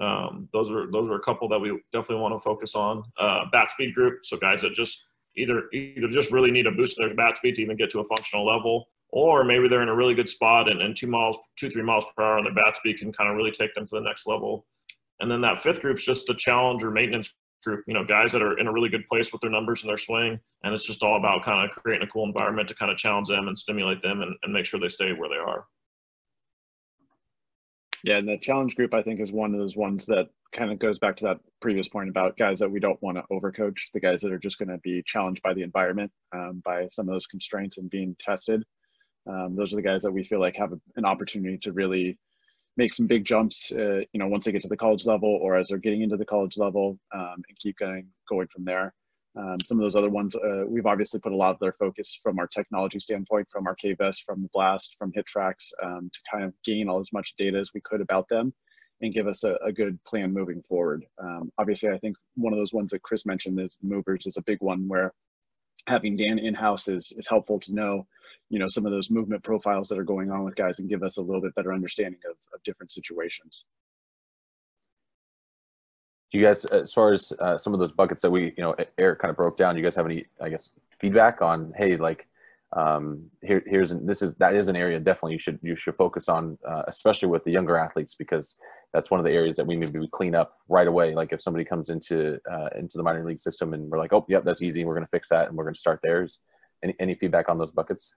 [0.00, 3.02] Um, those are those are a couple that we definitely want to focus on.
[3.18, 6.98] Uh, bat speed group, so guys that just either either just really need a boost
[6.98, 9.88] in their bat speed to even get to a functional level, or maybe they're in
[9.88, 12.54] a really good spot and, and two miles, two three miles per hour on their
[12.54, 14.66] bat speed can kind of really take them to the next level.
[15.20, 17.84] And then that fifth group is just the challenge or maintenance group.
[17.86, 19.98] You know, guys that are in a really good place with their numbers and their
[19.98, 22.98] swing, and it's just all about kind of creating a cool environment to kind of
[22.98, 25.66] challenge them and stimulate them and, and make sure they stay where they are.
[28.02, 30.78] Yeah, and the challenge group I think is one of those ones that kind of
[30.78, 34.00] goes back to that previous point about guys that we don't want to overcoach, the
[34.00, 37.14] guys that are just going to be challenged by the environment, um, by some of
[37.14, 38.64] those constraints and being tested.
[39.26, 42.18] Um, those are the guys that we feel like have an opportunity to really
[42.80, 45.54] make some big jumps, uh, you know, once they get to the college level or
[45.54, 48.94] as they're getting into the college level, um, and keep going going from there.
[49.36, 52.18] Um, some of those other ones, uh, we've obviously put a lot of their focus
[52.22, 56.44] from our technology standpoint, from our KVest, from the Blast, from HitTrax, um, to kind
[56.44, 58.52] of gain all as much data as we could about them
[59.02, 61.04] and give us a, a good plan moving forward.
[61.22, 64.42] Um, obviously, I think one of those ones that Chris mentioned is movers is a
[64.42, 65.12] big one where
[65.86, 68.06] having Dan in house is is helpful to know,
[68.48, 71.02] you know, some of those movement profiles that are going on with guys and give
[71.02, 73.64] us a little bit better understanding of, of different situations.
[76.32, 79.18] You guys, as far as uh, some of those buckets that we, you know, Erik
[79.18, 82.28] kind of broke down, do you guys have any, I guess, feedback on, hey, like,
[82.72, 86.28] um, here, here's this is that is an area definitely you should you should focus
[86.28, 88.54] on, uh, especially with the younger athletes, because
[88.92, 91.14] that's one of the areas that we maybe we clean up right away.
[91.14, 94.24] Like if somebody comes into uh, into the minor league system and we're like, oh,
[94.28, 96.38] yep, that's easy, we're going to fix that, and we're going to start theirs.
[96.82, 98.12] Any any feedback on those buckets?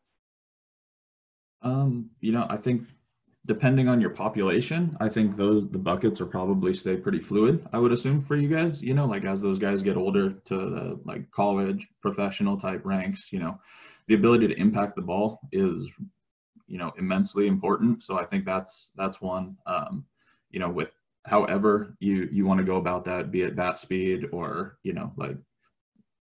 [1.62, 2.84] Um, you know, I think
[3.46, 7.66] depending on your population, I think those the buckets are probably stay pretty fluid.
[7.74, 10.56] I would assume for you guys, you know, like as those guys get older to
[10.56, 13.60] the like college, professional type ranks, you know,
[14.08, 15.88] the ability to impact the ball is,
[16.68, 18.04] you know, immensely important.
[18.04, 19.58] So I think that's that's one.
[19.66, 20.06] Um,
[20.54, 20.90] you know, with
[21.26, 25.12] however you you want to go about that, be it bat speed or you know
[25.18, 25.36] like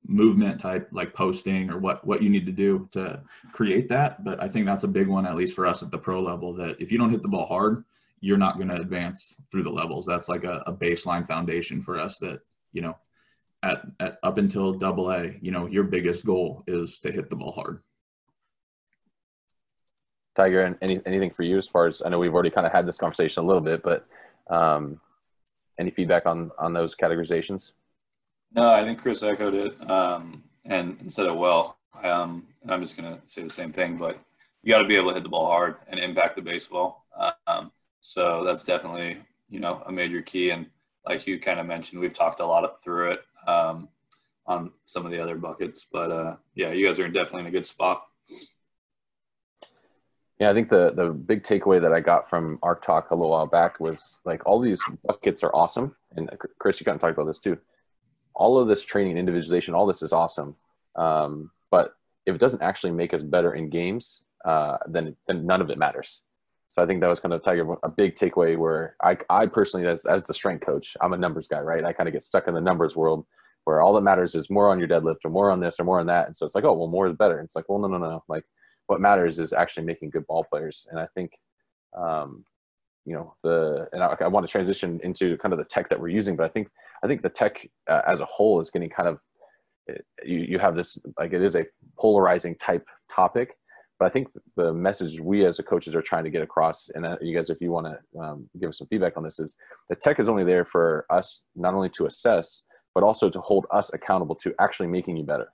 [0.08, 4.24] movement type like posting or what what you need to do to create that.
[4.24, 6.54] But i think that's a big one at least for us at the pro level
[6.54, 7.84] that if you don't hit the ball hard
[8.22, 10.06] you're not going to advance through the levels.
[10.06, 12.42] That's like a, a, baseline foundation for us that
[12.74, 12.98] you know
[13.64, 17.36] at, at up until double a you know your biggest goal is to hit the
[17.36, 17.82] ball hard
[20.38, 22.74] tyger and any, anything for you as far as i know we've already kind of
[22.74, 24.08] had this conversation a little bit but
[24.50, 25.00] um,
[25.80, 27.74] any feedback on on those categorizations
[28.54, 31.78] no, I think Chris echoed it um, and, and said it well.
[32.04, 34.20] Um, and I'm just going to say the same thing, but
[34.64, 37.06] you got to be able to hit the ball hard and impact the baseball.
[37.48, 39.18] Um, so that's definitely,
[39.50, 40.52] you know, a major key.
[40.52, 40.68] And
[41.06, 43.90] like you kind of mentioned, we've talked a lot through it um,
[44.48, 45.86] on some of the other buckets.
[45.92, 48.04] But uh, yeah, you guys are definitely in a good spot.
[50.40, 53.32] Yeah, I think the the big takeaway that I got from ARC Talk a little
[53.32, 57.14] while back was like all these buckets are awesome, and Chris, you kind of talked
[57.14, 57.58] about this too
[58.40, 60.56] all of this training and individualization, all this is awesome.
[60.96, 61.94] Um, but
[62.26, 65.78] if it doesn't actually make us better in games, uh, then then none of it
[65.78, 66.22] matters.
[66.70, 69.88] So I think that was kind of Tyger a big takeaway where I I personally
[69.88, 71.84] as as the strength coach, I'm a numbers guy, right?
[71.84, 73.26] I kind of get stuck in the numbers world
[73.66, 76.00] where all that matters is more on your deadlift or more on this or more
[76.00, 76.28] on that.
[76.28, 77.40] And so it's like, oh well more is better.
[77.42, 78.24] It's like, well no no no.
[78.30, 78.46] Like
[78.90, 80.88] what matters is actually making good ball players.
[80.90, 81.32] And I think
[81.98, 82.44] um,
[83.06, 86.00] you know the and I, I want to transition into kind of the tech that
[86.00, 86.70] we're using, but I think
[87.04, 89.20] I think the tech uh, as a whole is getting kind of
[90.24, 91.66] you, you have this like it is a
[91.98, 93.58] polarizing type topic
[93.98, 97.06] but i think the message we as a coaches are trying to get across and
[97.06, 99.56] uh, you guys if you want to um, give us some feedback on this is
[99.90, 102.64] the tech is only there for us not only to assess
[102.96, 105.48] but also to hold us accountable to actually making you better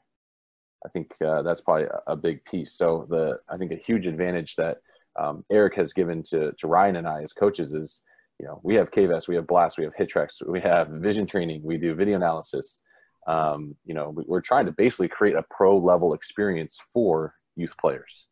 [0.86, 4.56] i think uh, that's probably a, big piece so the i think a huge advantage
[4.56, 4.78] that
[5.18, 8.02] um, erik has given to, to ryan and i as coaches is
[8.40, 11.62] you know, we have KVest, we have Blast, we have HitTrax, we have vision training,
[11.64, 12.82] we do video analysis.
[13.28, 18.28] Um, you know, we're trying to basically create a pro level experience for youth players.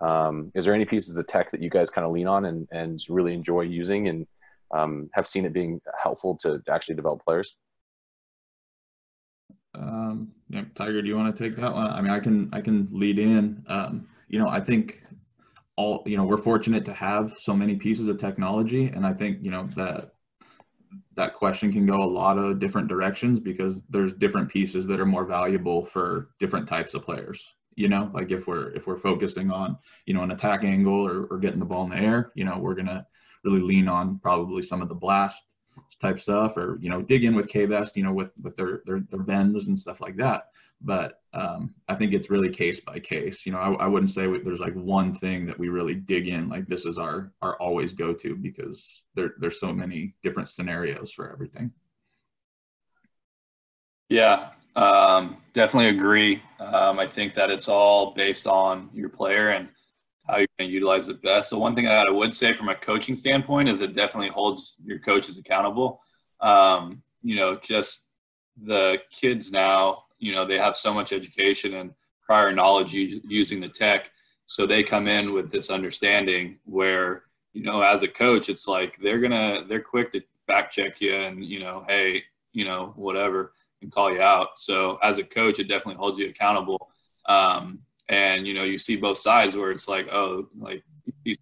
[0.00, 2.68] Um, is there any pieces of tech that you guys kind of lean on and,
[2.70, 4.26] and really enjoy using and
[4.74, 7.56] um, have seen it being helpful to actually develop players?
[9.76, 11.86] Um, yeah, Tyger, do you want to take that one?
[11.86, 13.64] I mean, I can I can lead in.
[13.68, 15.02] Um, you know, I think
[15.76, 19.38] all you know we're fortunate to have so many pieces of technology and i think
[19.42, 20.12] you know that
[21.14, 25.06] that question can go a lot of different directions because there's different pieces that are
[25.06, 29.50] more valuable for different types of players you know like if we're if we're focusing
[29.50, 32.44] on you know an attack angle or, or getting the ball in the air you
[32.44, 33.06] know we're gonna
[33.44, 35.44] really lean on probably some of the blast
[36.00, 39.00] type stuff or you know dig in with KVest you know with with their their,
[39.10, 40.48] their bends and stuff like that
[40.80, 43.46] but um, I think it's really case by case.
[43.46, 46.48] You know, I, I wouldn't say there's like one thing that we really dig in.
[46.48, 51.12] Like this is our our always go to because there there's so many different scenarios
[51.12, 51.72] for everything.
[54.08, 56.42] Yeah, um, definitely agree.
[56.60, 59.68] Um, I think that it's all based on your player and
[60.28, 61.50] how you're going to utilize it best.
[61.50, 64.76] The one thing that I would say from a coaching standpoint is it definitely holds
[64.84, 66.00] your coaches accountable.
[66.40, 68.06] Um, you know, just
[68.62, 71.92] the kids now you know they have so much education and
[72.24, 74.10] prior knowledge using the tech
[74.46, 78.96] so they come in with this understanding where you know as a coach it's like
[79.00, 83.52] they're gonna they're quick to fact check you and you know hey you know whatever
[83.82, 86.90] and call you out so as a coach it definitely holds you accountable
[87.28, 90.84] um, and you know you see both sides where it's like oh like
[91.24, 91.38] he's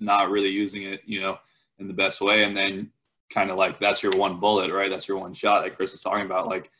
[0.00, 1.38] not really using it you know
[1.78, 2.90] in the best way, and then
[3.32, 4.90] kind of like that's your one bullet, right?
[4.90, 6.48] That's your one shot that Chris was talking about.
[6.48, 6.70] Like,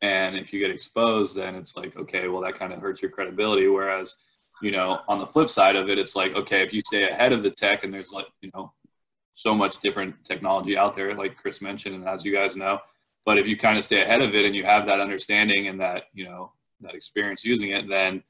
[0.00, 3.10] and if you get exposed, then it's like, okay, well, that kind of hurts your
[3.10, 3.68] credibility.
[3.68, 4.16] Whereas,
[4.60, 7.32] you know, on the flip side of it, it's like, okay, if you stay ahead
[7.32, 8.72] of the tech and there's like, you know,
[9.34, 12.78] so much different technology out there, like Chris mentioned, and as you guys know,
[13.24, 15.80] but if you kind of stay ahead of it and you have that understanding and
[15.80, 18.22] that, you know, that experience using it, then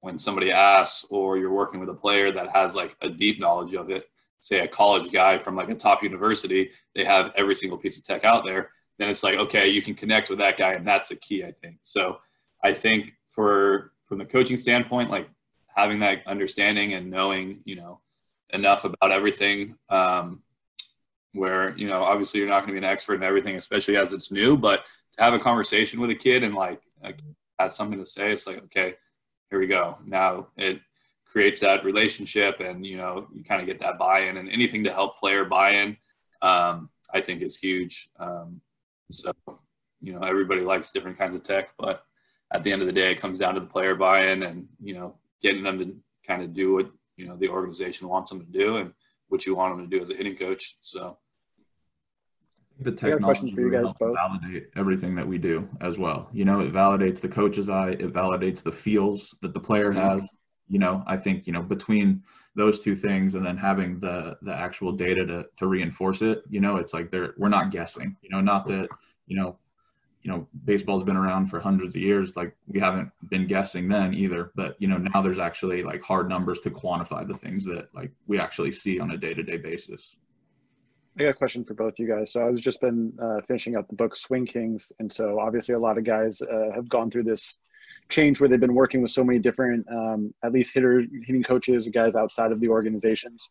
[0.00, 3.74] when somebody asks or you're working with a player that has like a deep knowledge
[3.74, 7.78] of it, say a college guy from like a top university, they have every single
[7.78, 10.72] piece of tech out there, then it's like, okay, you can connect with that guy.
[10.72, 11.76] And that's the key, I think.
[11.82, 12.18] So
[12.64, 15.28] I think for, from the coaching standpoint, like
[15.66, 18.00] having that understanding and knowing, you know,
[18.52, 20.42] enough about everything, um,
[21.32, 24.12] where, you know, obviously you're not going to be an expert in everything, especially as
[24.12, 27.20] it's new, but to have a conversation with a kid and like, like
[27.58, 28.94] has something to say, it's like, okay,
[29.50, 29.98] here we go.
[30.06, 30.80] Now it
[31.30, 34.92] creates that relationship and you know you kind of get that buy-in and anything to
[34.92, 35.96] help player buy-in
[36.42, 38.60] um, i think is huge um,
[39.12, 39.32] so
[40.00, 42.04] you know everybody likes different kinds of tech but
[42.52, 44.92] at the end of the day it comes down to the player buy-in and you
[44.92, 45.94] know getting them to
[46.26, 48.92] kind of do what you know the organization wants them to do and
[49.28, 51.16] what you want them to do as a hitting coach so
[52.80, 54.16] the technology for you guys both.
[54.16, 56.28] validate everything that we do as well.
[56.32, 60.20] You know, it validates the coach's eye, it validates the feels that the player mm-hmm.
[60.20, 60.28] has,
[60.70, 62.22] you know i think you know between
[62.56, 66.60] those two things and then having the the actual data to to reinforce it you
[66.60, 68.88] know it's like they're we're not guessing you know not that
[69.26, 69.58] you know
[70.22, 74.14] you know baseball's been around for hundreds of years like we haven't been guessing then
[74.14, 77.88] either but you know now there's actually like hard numbers to quantify the things that
[77.94, 80.16] like we actually see on a day-to-day basis
[81.18, 82.32] I got a question for both you guys.
[82.32, 85.78] So I've just been uh, finishing up the book Swing Kings, and so obviously a
[85.78, 87.58] lot of guys uh, have gone through this
[88.08, 91.88] change where they've been working with so many different, um, at least hitter hitting coaches,
[91.88, 93.50] guys outside of the organizations.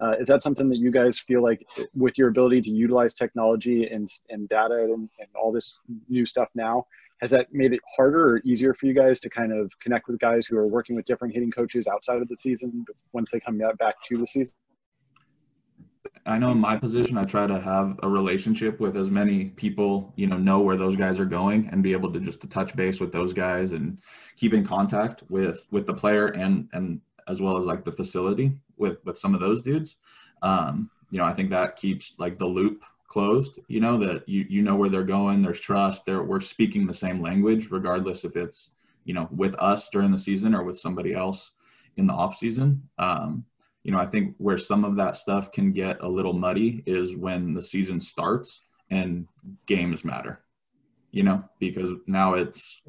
[0.00, 3.86] Uh, is that something that you guys feel like, with your ability to utilize technology
[3.86, 6.86] and and data and, and all this new stuff now,
[7.20, 10.18] has that made it harder or easier for you guys to kind of connect with
[10.20, 13.58] guys who are working with different hitting coaches outside of the season once they come
[13.78, 14.54] back to the season?
[16.26, 20.12] I know in my position, I try to have a relationship with as many people,
[20.16, 22.74] you know, know where those guys are going and be able to just to touch
[22.76, 23.98] base with those guys and
[24.36, 28.52] keep in contact with with the player and and as well as like the facility
[28.76, 29.96] with with some of those dudes.
[30.42, 33.58] Um, you know, I think that keeps like the loop closed.
[33.68, 35.42] You know that you you know where they're going.
[35.42, 36.06] There's trust.
[36.06, 38.70] They're we're speaking the same language, regardless if it's
[39.04, 41.52] you know with us during the season or with somebody else
[41.96, 42.82] in the off season.
[42.98, 43.44] Um,
[43.84, 47.16] you know, I think where some of that stuff can get a little muddy is
[47.16, 48.60] when the season starts
[48.90, 49.26] and
[49.66, 50.40] games matter,
[51.12, 52.82] you know, because now it's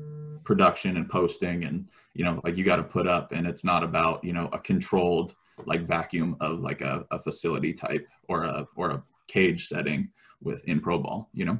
[0.43, 3.84] production and posting and, you know, like you got to put up and it's not
[3.84, 8.65] about, you know, a controlled like vacuum of like a, a facility type or a,
[8.75, 10.10] or a cage setting
[10.41, 11.60] with in pro ball, you know?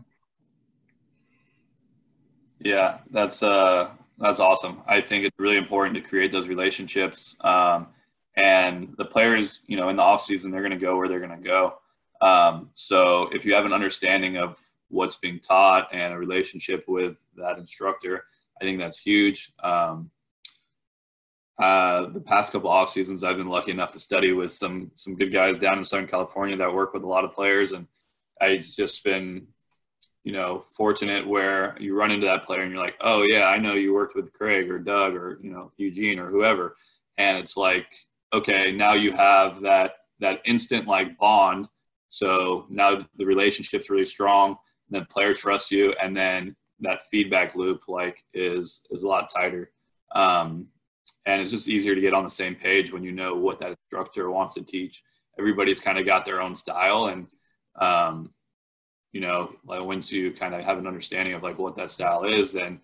[2.60, 4.82] Yeah, that's, uh, that's awesome.
[4.88, 7.38] I think it's really important to create those relationships.
[7.42, 7.88] Um,
[8.39, 11.19] and the players, you know, in the off season, they're going to go where they're
[11.19, 11.73] going to go.
[12.21, 14.56] Um, so if you have an understanding of
[14.88, 18.23] what's being taught and a relationship with that instructor,
[18.60, 19.52] I think that's huge.
[19.62, 20.10] Um,
[21.62, 25.17] uh, the past couple off seasons, I've been lucky enough to study with some some
[25.17, 27.86] good guys down in Southern California that work with a lot of players, and
[28.39, 29.47] I've just been,
[30.23, 33.58] you know, fortunate where you run into that player and you're like, oh yeah, I
[33.58, 36.78] know you worked with Craig or Doug or you know Eugene or whoever,
[37.17, 37.88] and it's like
[38.34, 41.68] okay, now you have that that instant like bond.
[42.10, 44.50] So now the relationship's really strong.
[44.50, 49.30] And then player trusts you, and then that feedback loop like is is a lot
[49.34, 49.72] tighter.
[50.15, 50.68] Um,
[51.26, 53.72] and it's just easier to get on the same page when you know what that
[53.72, 55.04] instructor wants to teach.
[55.38, 57.28] Everybody's kind of got their own style, and
[57.80, 58.34] um,
[59.12, 62.24] you know, like once you kind of have an understanding of like what that style
[62.24, 62.80] is, then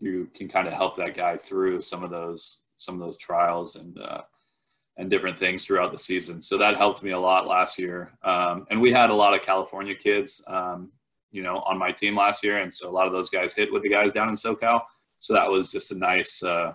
[0.00, 3.74] you can kind of help that guy through some of those some of those trials
[3.74, 4.22] and uh,
[4.98, 6.42] and different things throughout the season.
[6.42, 8.12] So that helped me a lot last year.
[8.24, 10.90] Um, and we had a lot of California kids, um,
[11.30, 13.72] you know, on my team last year, and so a lot of those guys hit
[13.72, 14.82] with the guys down in SoCal.
[15.20, 16.72] So that was just a nice, uh,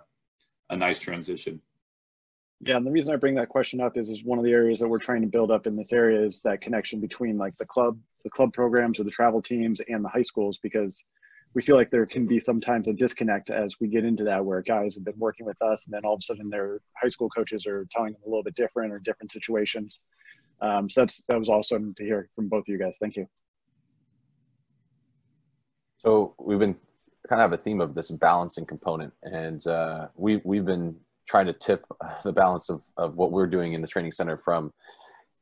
[0.69, 1.61] a nice transition.
[2.61, 4.79] Yeah, and the reason I bring that question up is is one of the areas
[4.79, 7.65] that we're trying to build up in this area is that connection between like the
[7.65, 11.05] club, the club programs or the travel teams and the high schools because
[11.53, 14.61] we feel like there can be sometimes a disconnect as we get into that where
[14.61, 17.29] guys have been working with us and then all of a sudden their high school
[17.29, 20.01] coaches are telling them a little bit different or different situations.
[20.61, 22.97] Um, so that's that was awesome to hear from both of you guys.
[22.99, 23.27] Thank you.
[25.99, 26.75] So we've been
[27.29, 30.95] kind of have a theme of this balancing component, and uh, we we've been
[31.27, 31.85] trying to tip
[32.23, 34.71] the balance of of what we're doing in the training center from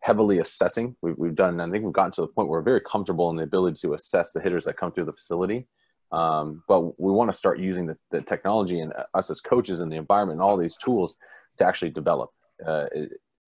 [0.01, 0.95] heavily assessing.
[1.01, 3.35] We've, we've done, I think we've gotten to the point where we're very comfortable in
[3.35, 5.67] the ability to assess the hitters that come through the facility.
[6.11, 9.89] Um, but we want to start using the, the, technology and us as coaches and
[9.89, 11.15] the environment and all these tools
[11.57, 12.31] to actually develop.
[12.65, 12.85] Uh,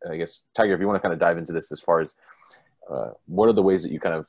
[0.10, 2.16] I guess, Tyger, if you want to kind of dive into this as far as
[2.90, 4.26] uh, what are the ways that you kind of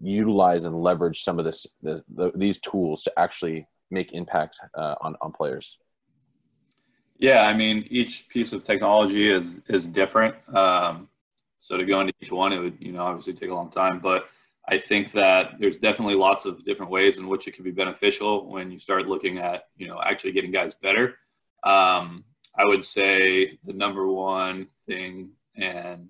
[0.00, 2.02] utilize and leverage some of this, the,
[2.34, 5.78] these tools to actually make impact uh, on, on players?
[7.18, 10.34] Yeah, I mean, each piece of technology is is different.
[10.54, 11.08] Um,
[11.58, 14.00] so to go into each one, it would you know obviously take a long time,
[14.00, 14.28] but
[14.68, 18.50] I think that there's definitely lots of different ways in which it can be beneficial
[18.50, 21.14] when you start looking at you know actually getting guys better.
[21.62, 22.24] Um,
[22.58, 26.08] I would say the number one thing and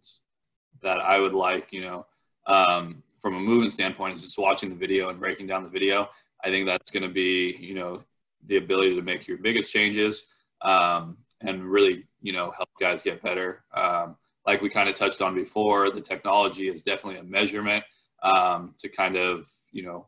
[0.82, 2.06] that I would like, you know,
[2.46, 6.08] um, from a movement standpoint is just watching the video and breaking down the video.
[6.44, 7.98] I think that's going to be, you know,
[8.46, 10.26] the ability to make your biggest changes
[10.62, 13.64] um, and really, you know, help guys get better.
[13.74, 17.82] Um, like we kind of touched on before, the technology is definitely a measurement
[18.26, 20.06] um, to kind of, you know,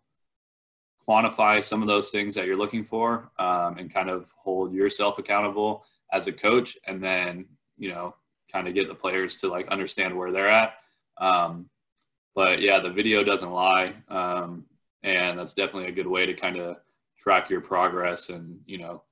[1.09, 5.19] quantify some of those things that you're looking for um, and kind of hold yourself
[5.19, 7.47] accountable as a coach and then,
[7.79, 8.15] you know,
[8.53, 10.75] kind of get the players to like understand where they're at.
[11.19, 11.69] Um,
[12.35, 13.95] but yeah, the video doesn't lie.
[14.09, 14.67] Um,
[15.03, 16.77] and that's definitely a good way to kind of
[17.19, 18.29] track your progress.
[18.29, 19.03] And, you know,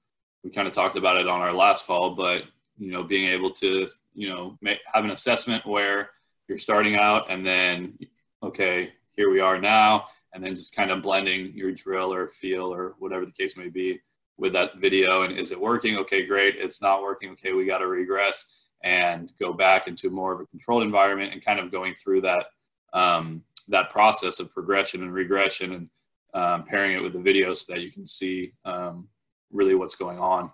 [0.44, 2.44] we kind of talked about it on our last call, but,
[2.78, 6.10] you know, being able to, you know, make, have an assessment where
[6.46, 7.98] you're starting out and then,
[8.46, 10.06] okay, here we are now.
[10.34, 13.68] And then just kind of blending your drill or feel or whatever the case may
[13.68, 14.00] be
[14.36, 15.22] with that video.
[15.22, 15.96] And is it working?
[15.96, 16.56] Okay, great.
[16.56, 17.30] It's not working.
[17.30, 18.44] Okay, we got to regress
[18.84, 22.46] and go back into more of a controlled environment and kind of going through that
[22.92, 25.88] um, that process of progression and regression and
[26.34, 29.08] um, pairing it with the video so that you can see um,
[29.50, 30.50] really what's going on.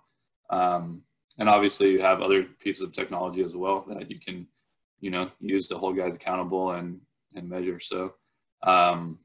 [0.51, 1.03] Um,
[1.39, 4.47] and obviously, you have other pieces of technology as well that you can,
[5.01, 7.01] you know, use to hold guys accountable and
[7.35, 7.81] and measure.
[7.81, 8.15] So,
[8.63, 9.19] um,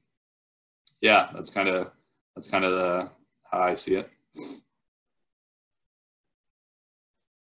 [1.02, 1.92] yeah, that's kind of
[2.36, 3.12] that's kind of the
[3.52, 4.10] how I see it.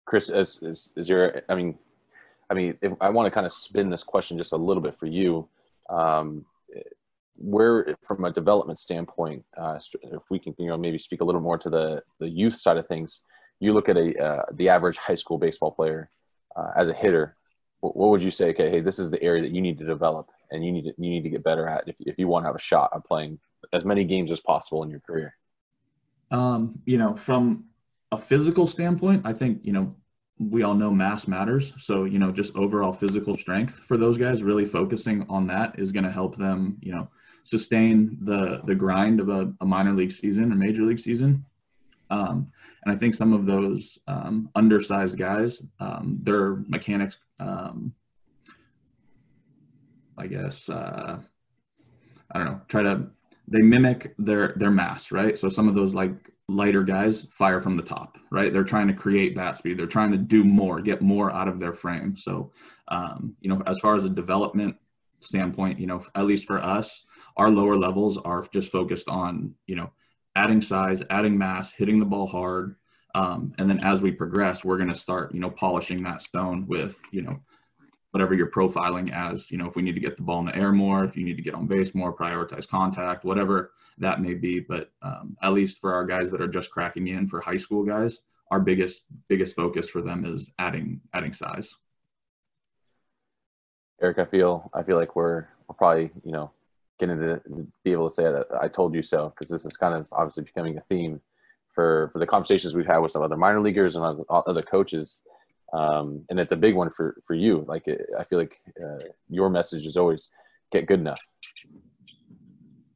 [0.06, 1.78] Chris, is, is, is there, I mean,
[2.50, 4.96] I mean, if I want to kind of spin this question just a little bit
[4.96, 5.50] for you,
[5.90, 6.46] um,
[7.38, 11.42] where, from a development standpoint, uh, if we can, you know, maybe speak a little
[11.42, 13.22] more to the the youth side of things,
[13.60, 16.10] you look at a uh, the average high school baseball player
[16.56, 17.36] uh, as a hitter.
[17.94, 18.50] What, would you say?
[18.50, 20.94] Okay, hey, this is the area that you need to develop and you need to
[20.98, 23.04] you need to get better at if if you want to have a shot at
[23.06, 23.40] playing
[23.74, 25.36] as many games as possible in your career.
[26.32, 27.66] Um, you know, from
[28.12, 29.96] a physical standpoint, I think, you know,
[30.38, 31.74] we all know mass matters.
[31.78, 35.92] So, you know, just overall physical strength for those guys, really focusing on that is
[35.92, 37.08] going to help them, you know,
[37.44, 41.46] sustain the the grind of a, a minor league season or major league season.
[42.10, 42.52] Um,
[42.84, 47.94] and I think some of those um, undersized guys, um, their mechanics, um,
[50.18, 51.20] I guess, uh,
[52.32, 53.08] I don't know, try to
[53.48, 55.38] they mimic their their mass, right?
[55.38, 56.14] So some of those like
[56.48, 58.54] lighter guys fire from the top, right?
[58.54, 59.78] They're trying to create bat speed.
[59.78, 62.16] They're trying to do more, get more out of their frame.
[62.16, 62.52] So,
[62.88, 64.76] um, you know, as far as a development
[65.22, 67.04] standpoint, you know, at least for us,
[67.38, 69.92] our lower levels are just focused on, you know,
[70.36, 72.76] adding size, adding mass, hitting the ball hard.
[73.16, 76.68] Um, and then as we progress, we're going to start, you know, polishing that stone
[76.68, 77.40] with, you know,
[78.12, 80.56] whatever you're profiling as, you know, if we need to get the ball in the
[80.56, 84.34] air more, if you need to get on base more, prioritize contact, whatever that may
[84.34, 84.60] be.
[84.60, 87.86] But um, at least for our guys that are just cracking in for high school
[87.86, 91.74] guys, our biggest biggest focus for them is adding adding size.
[94.02, 96.52] Erik, I feel I feel like we're we're probably you know
[97.00, 97.42] getting to
[97.84, 100.44] be able to say that I told you so because this is kind of obviously
[100.44, 101.22] becoming a theme
[101.76, 105.22] for for the conversations we've had with some other minor leaguers and other, coaches.
[105.74, 107.66] Um, and it's a big one for for you.
[107.68, 107.86] Like
[108.18, 110.30] I feel like uh, your message is always
[110.72, 111.20] get good enough.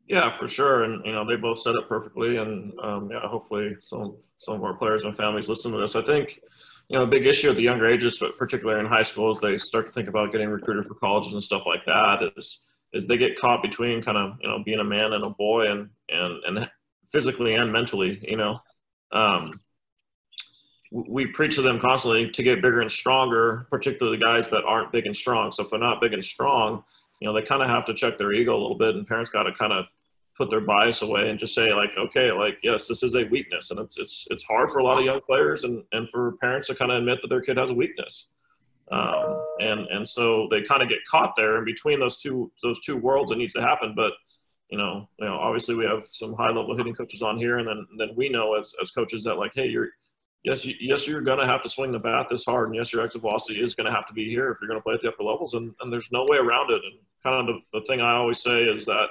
[0.08, 3.76] Yeah, for sure, and you know they both said it perfectly, and um, yeah, hopefully
[3.84, 5.96] some of, some of our players and families listen to this.
[5.96, 6.40] I think
[6.88, 9.60] you know a big issue at the younger ages, but particularly in high schools, they
[9.60, 12.32] start to think about getting recruited for colleges and stuff like that.
[12.38, 12.62] Is
[12.92, 15.70] is they get caught between kind of you know being a man and a boy,
[15.70, 16.70] and and and
[17.12, 18.60] physically and mentally, you know.
[19.12, 19.60] Um,
[20.92, 24.92] we preach to them constantly to get bigger and stronger, particularly the guys that aren't
[24.92, 25.52] big and strong.
[25.52, 26.84] So if they're not big and strong,
[27.22, 29.30] you know, they kind of have to check their ego a little bit, and parents
[29.30, 29.86] got to kind of
[30.38, 33.72] put their bias away and just say like, okay, like yes, this is a weakness,
[33.72, 36.70] and it's it's it's hard for a lot of young players and and for parents
[36.70, 38.28] to kind of admit that their kid has a weakness,
[38.92, 42.80] um, and and so they kind of get caught there in between those two those
[42.80, 43.32] two worlds.
[43.32, 44.14] It needs to happen, but
[44.70, 47.68] you know, you know, obviously we have some high level hitting coaches on here, and
[47.68, 49.90] then then we know as as coaches that like, hey, you're
[50.44, 52.94] yes, you, yes, you're going to have to swing the bat this hard, and yes,
[52.94, 54.94] your exit velocity is going to have to be here if you're going to play
[54.94, 56.82] at the upper levels, and, and there's no way around it.
[56.84, 59.08] And kind of the, the thing I always say is that,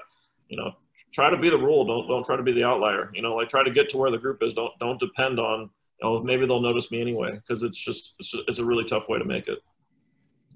[0.48, 0.72] you know,
[1.12, 1.84] try to be the rule.
[1.84, 3.10] Don't don't try to be the outlier.
[3.14, 4.54] You know, like try to get to where the group is.
[4.54, 8.34] Don't don't depend on, you know, maybe they'll notice me anyway because it's just it's,
[8.46, 9.58] it's a really tough way to make it.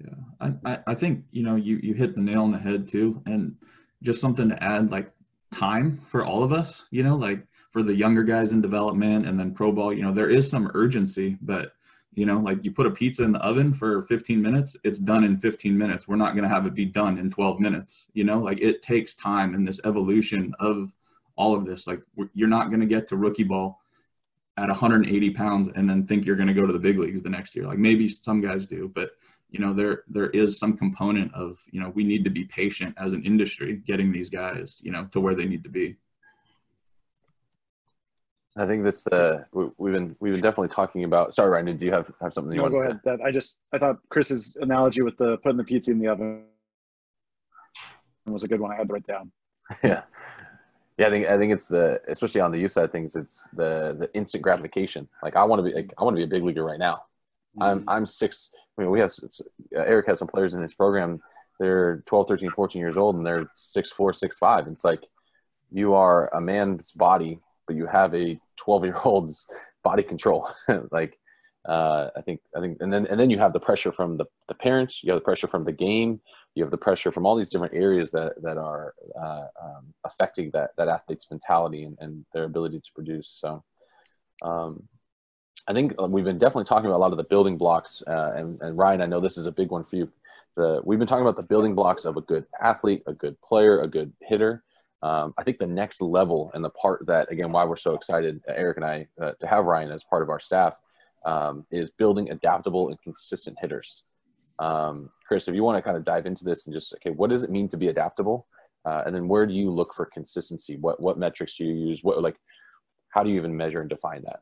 [0.03, 3.21] Yeah, I, I think you know you you hit the nail on the head too,
[3.25, 3.55] and
[4.03, 5.11] just something to add like
[5.51, 6.83] time for all of us.
[6.91, 10.13] You know, like for the younger guys in development and then pro ball, you know,
[10.13, 11.73] there is some urgency, but
[12.15, 15.23] you know, like you put a pizza in the oven for 15 minutes, it's done
[15.23, 16.07] in 15 minutes.
[16.07, 18.07] We're not going to have it be done in 12 minutes.
[18.13, 20.91] You know, like it takes time and this evolution of
[21.35, 21.87] all of this.
[21.87, 22.01] Like
[22.35, 23.79] you're not going to get to rookie ball
[24.57, 27.29] at 180 pounds and then think you're going to go to the big leagues the
[27.29, 27.65] next year.
[27.65, 29.11] Like maybe some guys do, but
[29.53, 32.95] you know, there there is some component of you know we need to be patient
[32.99, 35.95] as an industry getting these guys you know to where they need to be.
[38.57, 41.35] I think this uh, we, have been we've been definitely talking about.
[41.35, 42.85] Sorry, Ryan, do you have have something you no, want go to?
[42.85, 42.99] ahead.
[43.03, 46.45] That I just I thought Chris's analogy with the putting the pizza in the oven
[48.25, 48.71] was a good one.
[48.71, 49.31] I had to write down.
[49.83, 50.01] yeah,
[50.97, 51.07] yeah.
[51.07, 53.15] I think I think it's the especially on the youth side of things.
[53.15, 55.07] It's the the instant gratification.
[55.21, 57.03] Like I want to be like, I want to be a big leaguer right now.
[57.59, 57.63] Mm-hmm.
[57.63, 58.51] I'm I'm six.
[58.77, 59.11] I mean, we have
[59.75, 61.21] uh, Erik has some players in his program.
[61.59, 64.67] They're 12, 13, 14 years old, and they're six four, six five.
[64.67, 65.03] It's like
[65.71, 69.49] you are a man's body but you have a 12 year old's
[69.83, 70.49] body control
[70.91, 71.17] like
[71.67, 74.25] uh, I think I think and then and then you have the pressure from the,
[74.49, 76.19] the parents you have the pressure from the game
[76.55, 80.51] you have the pressure from all these different areas that that are uh, um, affecting
[80.51, 83.63] that that athlete's mentality and, and their ability to produce so
[84.41, 84.83] um,
[85.67, 88.33] I think uh, we've been definitely talking about a lot of the building blocks uh,
[88.35, 90.11] and, and Ryan I know this is a big one for you
[90.55, 93.81] the, we've been talking about the building blocks of a good athlete a good player
[93.81, 94.63] a good hitter
[95.03, 98.41] um, I think the next level and the part that, again, why we're so excited,
[98.47, 100.77] uh, Erik and I, uh, to have Ryan as part of our staff,
[101.25, 104.03] um, is building adaptable and consistent hitters.
[104.59, 107.29] Um, Chris, if you want to kind of dive into this and just, okay, what
[107.29, 108.47] does it mean to be adaptable?
[108.85, 110.77] Uh, and then where do you look for consistency?
[110.77, 111.99] What, what metrics do you use?
[112.01, 112.37] What, like,
[113.09, 114.39] how do you even measure and define that?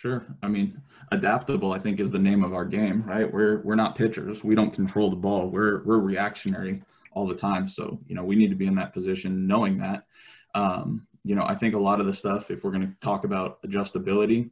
[0.00, 0.24] Sure.
[0.44, 0.80] I mean,
[1.10, 3.30] adaptable, I think, is the name of our game, right?
[3.30, 4.44] We're, we're not pitchers.
[4.44, 5.48] We don't control the ball.
[5.48, 6.82] We're, we're reactionary
[7.14, 7.68] all the time.
[7.68, 10.06] So, you know, we need to be in that position knowing that.
[10.54, 13.24] Um, you know, I think a lot of the stuff, if we're going to talk
[13.24, 14.50] about adjustability,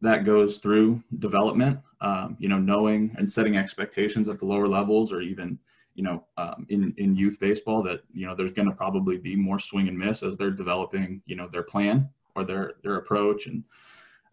[0.00, 5.12] that goes through development, um, you know, knowing and setting expectations at the lower levels
[5.12, 5.60] or even,
[5.94, 9.36] you know, um, in, in youth baseball that, you know, there's going to probably be
[9.36, 13.46] more swing and miss as they're developing, you know, their plan or their, their approach
[13.46, 13.62] and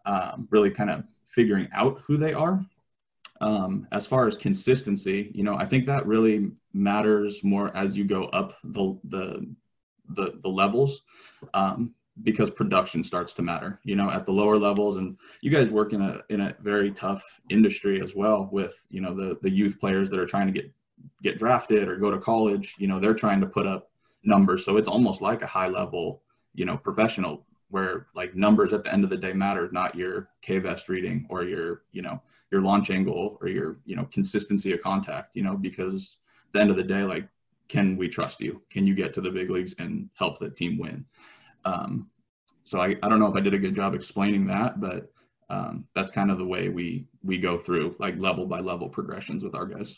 [0.06, 2.64] um, really kind of figuring out who they are
[3.40, 8.04] um, as far as consistency, you know, I think that really matters more as you
[8.04, 9.46] go up the the
[10.10, 11.02] the, the levels
[11.52, 11.92] um,
[12.22, 13.80] because production starts to matter.
[13.84, 16.92] You know, at the lower levels, and you guys work in a in a very
[16.92, 20.52] tough industry as well with you know the the youth players that are trying to
[20.52, 20.72] get
[21.22, 22.74] get drafted or go to college.
[22.78, 23.90] You know, they're trying to put up
[24.24, 26.22] numbers, so it's almost like a high level
[26.54, 30.28] you know professional where like numbers at the end of the day matter, not your
[30.42, 34.72] K vest reading or your you know your launch angle or your you know consistency
[34.72, 37.28] of contact you know because at the end of the day like
[37.68, 38.62] can we trust you?
[38.70, 41.04] Can you get to the big leagues and help the team win?
[41.64, 42.08] Um,
[42.62, 45.12] so I, I don't know if i did a good job explaining that but
[45.48, 49.44] um, that's kind of the way we we go through like level by level progressions
[49.44, 49.96] with our guys.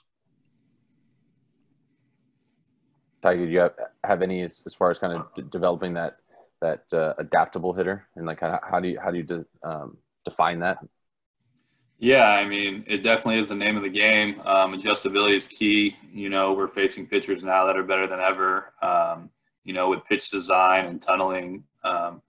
[3.22, 6.18] Tyger, do you have, have any as, as far as kind of d- developing that
[6.61, 9.96] that uh, adaptable hitter and like how, how do you how do you de, um,
[10.24, 10.78] define that
[12.00, 14.40] yeah, I mean, it definitely is the name of the game.
[14.44, 15.96] Um, adjustability is key.
[16.12, 18.72] You know, we're facing pitchers now that are better than ever.
[18.80, 19.30] Um,
[19.64, 22.22] you know, with pitch design and tunneling, um,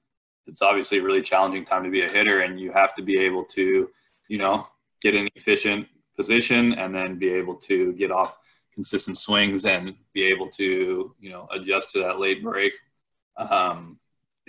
[0.47, 3.19] it's obviously a really challenging time to be a hitter, and you have to be
[3.19, 3.89] able to,
[4.27, 4.67] you know,
[5.01, 8.37] get an efficient position and then be able to get off
[8.73, 12.73] consistent swings and be able to, you know, adjust to that late break
[13.37, 13.98] um,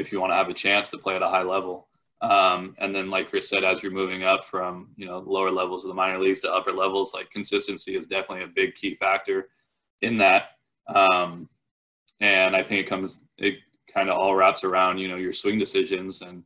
[0.01, 1.89] if you want to have a chance to play at a high level.
[2.23, 5.85] Um, and then, like Chris said, as you're moving up from you know lower levels
[5.85, 9.49] of the minor leagues to upper levels, like consistency is definitely a big key factor
[10.03, 10.57] in that.
[10.89, 11.49] Um,
[12.21, 13.57] and I think it comes, it
[13.93, 16.43] kind of all wraps around you know your swing decisions and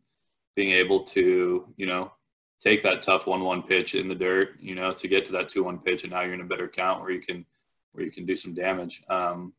[0.55, 2.13] being able to you know
[2.61, 5.79] take that tough one-one pitch in the dirt, you know, to get to that two-one
[5.79, 7.45] pitch, and now you're in a better count where you can
[7.93, 9.03] where you can do some damage.
[9.09, 9.53] Um,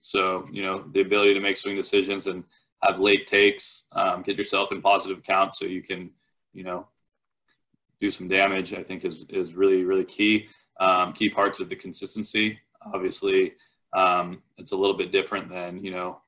[0.00, 2.44] so you know the ability to make swing decisions and
[2.82, 6.10] have late takes, um, get yourself in positive counts so you can,
[6.52, 6.86] you know,
[8.00, 8.74] do some damage.
[8.74, 10.48] I think is is really really key.
[10.78, 12.58] Um, key parts of the consistency.
[12.92, 13.54] Obviously,
[13.94, 16.20] um, it's a little bit different than you know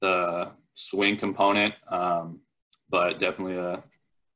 [0.00, 2.40] the swing component, um,
[2.88, 3.82] but definitely a,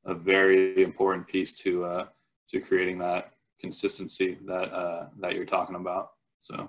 [0.04, 2.06] a very important piece to uh,
[2.50, 6.10] to creating that consistency that uh, that you're talking about.
[6.42, 6.68] So.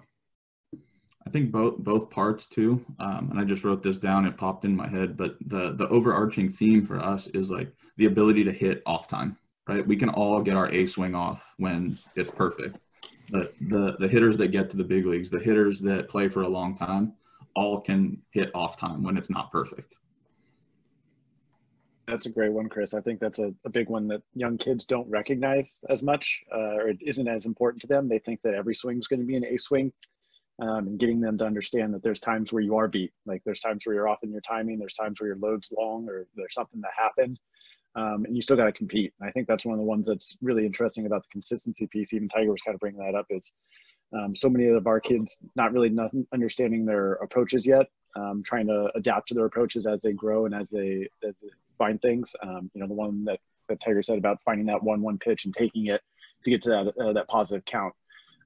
[1.29, 4.25] I think both both parts too, um, and I just wrote this down.
[4.25, 8.05] It popped in my head, but the the overarching theme for us is like the
[8.05, 9.37] ability to hit off time.
[9.67, 12.79] Right, we can all get our A swing off when it's perfect.
[13.29, 16.41] But the the hitters that get to the big leagues, the hitters that play for
[16.41, 17.13] a long time,
[17.55, 19.97] all can hit off time when it's not perfect.
[22.07, 22.95] That's a great one, Chris.
[22.95, 26.77] I think that's a, a big one that young kids don't recognize as much, uh,
[26.77, 28.09] or it isn't as important to them.
[28.09, 29.93] They think that every swing is going to be an A swing,
[30.61, 33.13] um, and getting them to understand that there's times where you are beat.
[33.25, 34.77] Like there's times where you're off in your timing.
[34.79, 37.39] There's times where your load's long, or there's something that happened,
[37.95, 39.13] um, and you still got to compete.
[39.19, 42.13] And I think that's one of the ones that's really interesting about the consistency piece.
[42.13, 43.27] Even Tyger was kind of bringing that up.
[43.29, 43.55] Is
[44.13, 45.95] um, so many of our kids not really
[46.33, 50.55] understanding their approaches yet, um, trying to adapt to their approaches as they grow and
[50.55, 52.35] as they as they find things.
[52.43, 53.39] Um, you know, the one that,
[53.69, 56.01] that Tyger said about finding that one one pitch and taking it
[56.43, 57.93] to get to that uh, that positive count.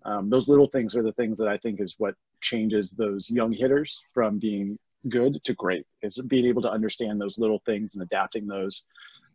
[0.06, 3.54] Um, those little things are the things that I think is what changes those young
[3.54, 4.78] hitters from being
[5.10, 5.86] good to great.
[6.01, 8.86] Is being able to understand those little things and adapting those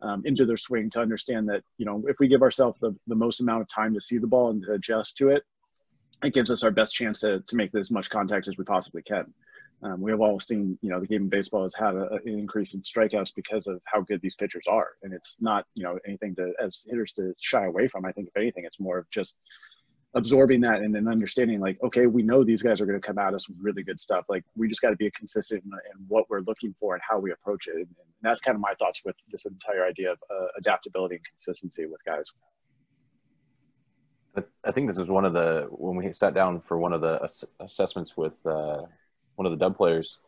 [0.01, 3.15] um, into their swing to understand that you know if we give ourselves the, the
[3.15, 5.43] most amount of time to see the ball and to adjust to it,
[6.23, 9.01] it gives us our best chance to, to make as much contact as we possibly
[9.01, 9.33] can.
[9.81, 12.37] Um, we have all seen, you know, the game of baseball has had a, an
[12.37, 15.97] increase in strikeouts because of how good these pitchers are, and it's not, you know,
[16.05, 18.05] anything to as hitters to shy away from.
[18.05, 19.37] I think if anything, it's more of just
[20.15, 23.19] absorbing that and then understanding, like, okay, we know these guys are going to come
[23.19, 24.25] at us with really good stuff.
[24.27, 27.19] Like, we just got to be consistent in, in, what we're looking for and how
[27.19, 27.75] we approach it.
[27.75, 31.25] And, and that's kind of my thoughts with this entire idea of uh, adaptability and
[31.25, 32.31] consistency with guys.
[34.63, 37.19] I think this is one of the when we sat down for one of the
[37.23, 38.83] ass- assessments with uh,
[39.35, 40.19] one of the dub players.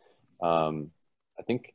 [0.42, 0.92] Um,
[1.40, 1.74] I think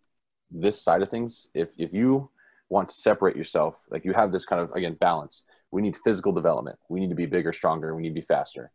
[0.51, 2.31] this side of things, if if you
[2.69, 5.45] want to separate yourself, like you have this kind of again balance.
[5.77, 6.79] We need physical development.
[6.89, 7.95] We need to be bigger, stronger.
[7.95, 8.71] We need to be faster.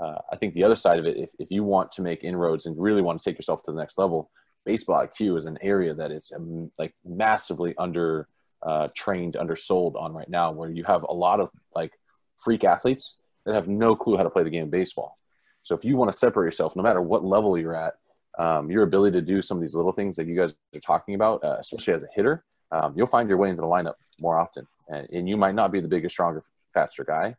[0.00, 2.66] Uh, I think the other side of it, if, if you want to make inroads
[2.66, 4.30] and really want to take yourself to the next level,
[4.64, 8.28] baseball IQ is an area that is um, like massively under
[8.62, 11.90] uh, trained, undersold on right now, where you have a lot of like
[12.36, 15.18] freak athletes that have no clue how to play the game of baseball.
[15.64, 17.94] So if you want to separate yourself, no matter what level you're at,
[18.38, 21.16] um, your ability to do some of these little things that you guys are talking
[21.16, 24.38] about, uh, especially as a hitter, um, you'll find your way into the lineup more
[24.38, 24.66] often.
[24.88, 27.36] And, and, you might not be the biggest, stronger, faster guy,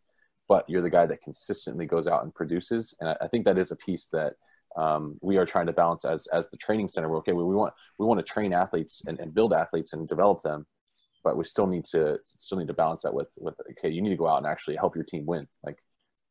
[0.47, 2.95] but you're the guy that consistently goes out and produces.
[2.99, 4.33] And I, I think that is a piece that
[4.75, 7.07] um, we are trying to balance as as the training center.
[7.07, 7.33] We're okay.
[7.33, 10.65] We, we want we want to train athletes and, and build athletes and develop them,
[11.23, 14.09] but we still need to still need to balance that with with okay, you need
[14.09, 15.47] to go out and actually help your team win.
[15.63, 15.77] Like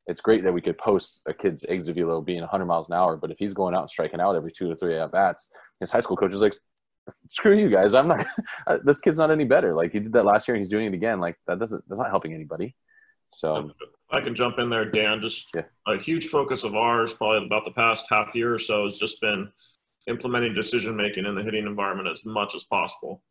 [0.06, 3.16] it's great that we could post a kid's exit velo being 100 miles an hour,
[3.16, 5.48] but if he's going out and striking out every two or three at bats,
[5.80, 6.54] his high school coach is like,
[7.28, 7.94] "Screw you guys!
[7.94, 8.24] I'm not.
[8.84, 9.74] this kid's not any better.
[9.74, 11.20] Like he did that last year, and he's doing it again.
[11.20, 12.74] Like that doesn't that's not helping anybody."
[13.32, 13.72] So
[14.10, 15.20] I can jump in there, Dan.
[15.20, 15.62] Just yeah.
[15.86, 19.20] a huge focus of ours, probably about the past half year or so, has just
[19.20, 19.50] been
[20.06, 23.22] implementing decision making in the hitting environment as much as possible.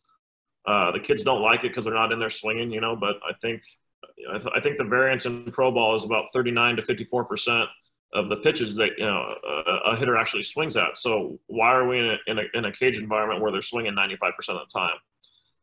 [0.65, 2.95] Uh, the kids don't like it because they're not in there swinging, you know.
[2.95, 3.61] But I think
[4.31, 7.69] I, th- I, think the variance in pro ball is about 39 to 54 percent
[8.13, 10.97] of the pitches that you know a, a, hitter actually swings at.
[10.97, 13.95] So why are we in a, in a, in a cage environment where they're swinging
[13.95, 14.95] 95 percent of the time?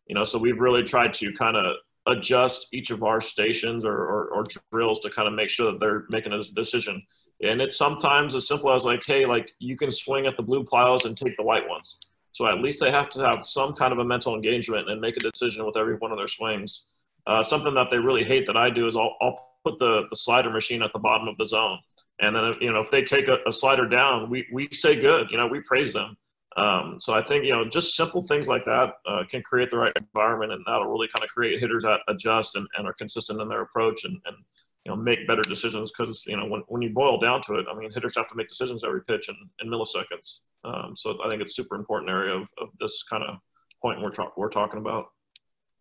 [0.07, 1.77] You know, so we've really tried to kind of
[2.07, 5.79] adjust each of our stations or, or, or, drills to kind of make sure that
[5.79, 7.01] they're making a decision.
[7.43, 10.65] And it's sometimes as simple as like, hey, like you can swing at the blue
[10.65, 11.99] plyos and take the white ones.
[12.33, 15.17] So at least they have to have some kind of a mental engagement and make
[15.17, 16.87] a decision with every one of their swings.
[17.27, 20.17] Uh, something that they really hate that I do is I'll, I'll put the, the,
[20.17, 21.79] slider machine at the bottom of the zone.
[22.21, 25.29] And then, you know, if they take a, a slider down, we, we say good,
[25.31, 26.16] you know, we praise them.
[26.57, 29.79] Um, so I think, you know, just simple things like that uh, can create the
[29.79, 33.41] right environment and that'll really kind of create hitters that adjust and, and are consistent
[33.41, 34.37] in their approach and, and
[34.85, 37.66] you know, make better decisions because, you know, when, when you boil down to it,
[37.71, 40.41] I mean, hitters have to make decisions every pitch in, in milliseconds.
[40.64, 43.37] Um, so I think it's super important area of, of this kind of
[43.81, 45.11] point we're, we're talking about.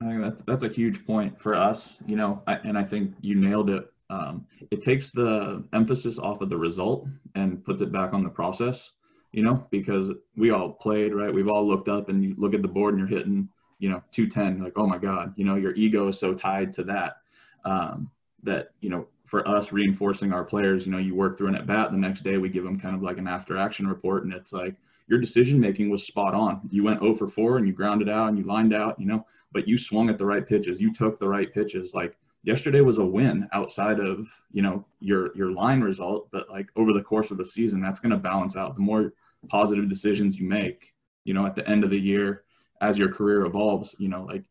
[0.02, 3.16] I think that, that's a huge point for us, you know, I, and I think
[3.22, 3.92] you nailed it.
[4.10, 8.30] Um, it takes the emphasis off of the result and puts it back on the
[8.30, 8.92] process,
[9.34, 11.34] you know, because we all played, right?
[11.34, 13.48] We've all looked up and you look at the board and you're hitting,
[13.78, 16.84] you know, 210, like, oh my God, you know, your ego is so tied to
[16.86, 17.18] that,
[17.66, 18.10] um,
[18.44, 21.68] that, you know, for us reinforcing our players, you know, you work through an at
[21.68, 24.34] bat, the next day we give them kind of like an after action report and
[24.34, 24.76] it's like,
[25.10, 26.62] your decision making was spot on.
[26.70, 29.26] You went 0 for 4 and you grounded out and you lined out, you know,
[29.52, 30.80] but you swung at the right pitches.
[30.80, 31.96] You took the right pitches.
[31.96, 36.68] Like yesterday was a win outside of, you know, your your line result, but like
[36.76, 38.76] over the course of a season, that's going to balance out.
[38.76, 39.14] The more
[39.48, 42.44] positive decisions you make, you know, at the end of the year
[42.82, 44.44] as your career evolves, you know, like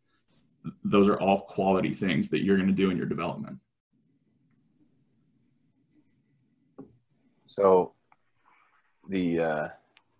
[0.85, 3.59] those are all quality things that you're going to do in your development.
[7.47, 7.95] So
[9.09, 9.69] the uh,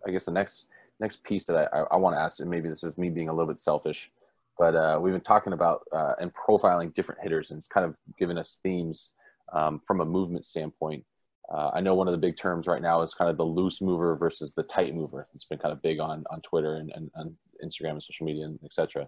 [0.05, 0.65] I guess the next
[0.99, 3.29] next piece that I, I, I want to ask, and maybe this is me being
[3.29, 4.11] a little bit selfish,
[4.59, 7.95] but uh, we've been talking about uh, and profiling different hitters, and it's kind of
[8.19, 9.13] given us themes
[9.53, 11.05] um, from a movement standpoint.
[11.51, 13.81] Uh, I know one of the big terms right now is kind of the loose
[13.81, 15.27] mover versus the tight mover.
[15.33, 18.45] It's been kind of big on on Twitter and, and, and Instagram and social media
[18.45, 19.07] and etc.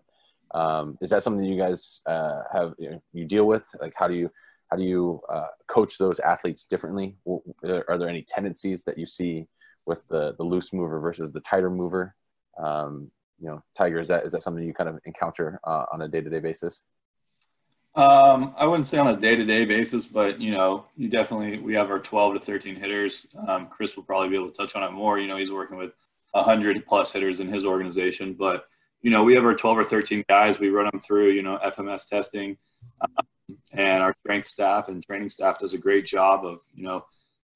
[0.53, 3.63] Um, is that something you guys uh, have you, know, you, deal with?
[3.79, 4.31] Like, how do you
[4.69, 7.17] how do you uh, coach those athletes differently?
[7.27, 9.47] Are there any tendencies that you see
[9.85, 12.15] with the the loose mover versus the tighter mover?
[12.57, 13.11] Um,
[13.41, 16.07] you know, Tyger, is that is that something you kind of encounter uh, on a
[16.07, 16.83] day to day basis?
[17.95, 21.59] Um, I wouldn't say on a day to day basis, but you know, you definitely
[21.59, 23.27] we have our 12 to 13 hitters.
[23.47, 25.19] Um, Chris will probably be able to touch on it more.
[25.19, 25.91] You know, he's working with
[26.31, 28.65] 100 plus hitters in his organization, but
[29.01, 30.59] you know, we have our 12 or 13 guys.
[30.59, 32.55] We run them through, you know, FMS testing,
[33.01, 37.03] um, and our strength staff and training staff does a great job of, you know,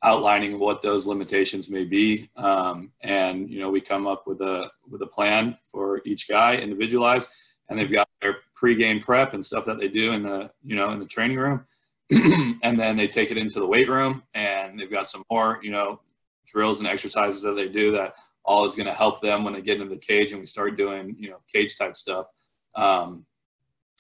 [0.05, 2.29] outlining what those limitations may be.
[2.37, 6.55] Um, and you know, we come up with a with a plan for each guy,
[6.55, 7.27] individualized,
[7.69, 10.91] and they've got their pregame prep and stuff that they do in the you know
[10.91, 11.65] in the training room,
[12.63, 15.71] and then they take it into the weight room, and they've got some more you
[15.71, 15.99] know
[16.47, 18.13] drills and exercises that they do that
[18.45, 20.77] all is going to help them when they get into the cage and we start
[20.77, 22.27] doing you know cage type stuff.
[22.75, 23.25] Um,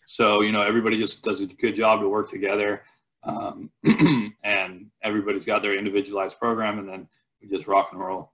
[0.05, 2.83] so you know everybody just does a good job to work together
[3.25, 3.71] um,
[4.43, 7.07] and everybody's got their individualized program, and then
[7.41, 8.31] we just rock and roll.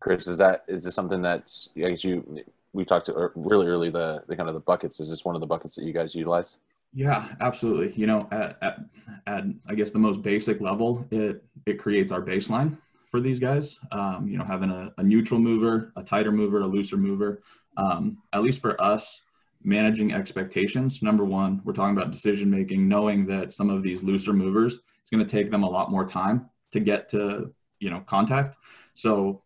[0.00, 3.90] Chris, is that is this something that's I guess you we talked to really early
[3.90, 5.00] the the kind of the buckets.
[5.00, 6.58] Is this one of the buckets that you guys utilize?
[6.92, 7.92] Yeah, absolutely.
[8.00, 8.78] You know, at, at,
[9.26, 12.76] at I guess the most basic level, it it creates our baseline
[13.10, 13.78] for these guys.
[13.92, 17.42] Um, you know, having a, a, neutral mover, a tighter mover, a looser mover.
[17.76, 19.22] Um, at least for us,
[19.64, 21.02] managing expectations.
[21.02, 25.10] Number one, we're talking about decision making, knowing that some of these looser movers, it's
[25.10, 28.56] going to take them a lot more time to get to, you know, contact.
[28.94, 29.42] So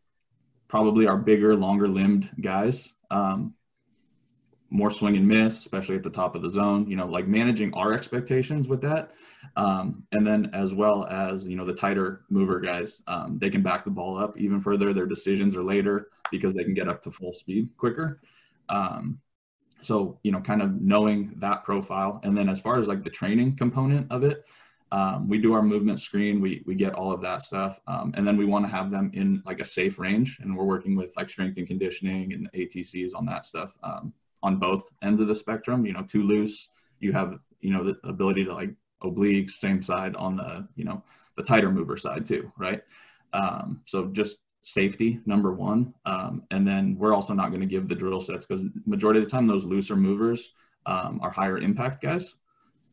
[0.69, 3.55] probably our bigger, longer limbed guys, um,
[4.71, 7.73] more swing and miss, especially at the top of the zone, you know, like managing
[7.73, 9.13] our expectations with that.
[9.57, 13.63] Um, and then as well as, you know, the tighter mover guys, um, they can
[13.63, 14.93] back the ball up even further.
[14.93, 18.21] Their decisions are later because they can get up to full speed quicker.
[18.69, 19.19] Um,
[19.83, 22.21] so you know kind of knowing that profile.
[22.25, 24.45] And then as far as like the training component of it
[24.91, 26.41] um, we do our movement screen.
[26.41, 27.81] We we get all of that stuff.
[27.87, 30.39] Um, and then we want to have them in like a safe range.
[30.41, 34.13] And we're working with like strength and conditioning and atcs on that stuff um,
[34.43, 35.85] on both ends of the spectrum.
[35.85, 36.69] You know too loose.
[37.01, 38.71] You have you know the ability to like
[39.03, 41.03] obliques same side on the you know
[41.37, 42.83] the tighter mover side too right?
[43.35, 44.39] Um, so just
[44.73, 45.95] safety number one.
[46.07, 49.27] Um, and then we're also not going to give the drill sets because majority of
[49.27, 50.53] the time those looser movers
[50.87, 52.35] um, are higher impact guys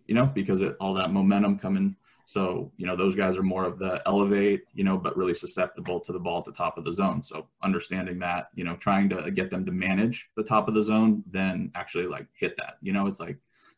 [0.07, 1.95] you know because it, all that momentum coming.
[2.27, 5.99] So you know those guys are more of the elevate you know but really susceptible
[5.99, 7.21] to the ball at the top of the zone.
[7.23, 10.83] So understanding that you know trying to get them to manage the top of the
[10.83, 12.77] zone then actually like hit that.
[12.81, 13.37] You know it's like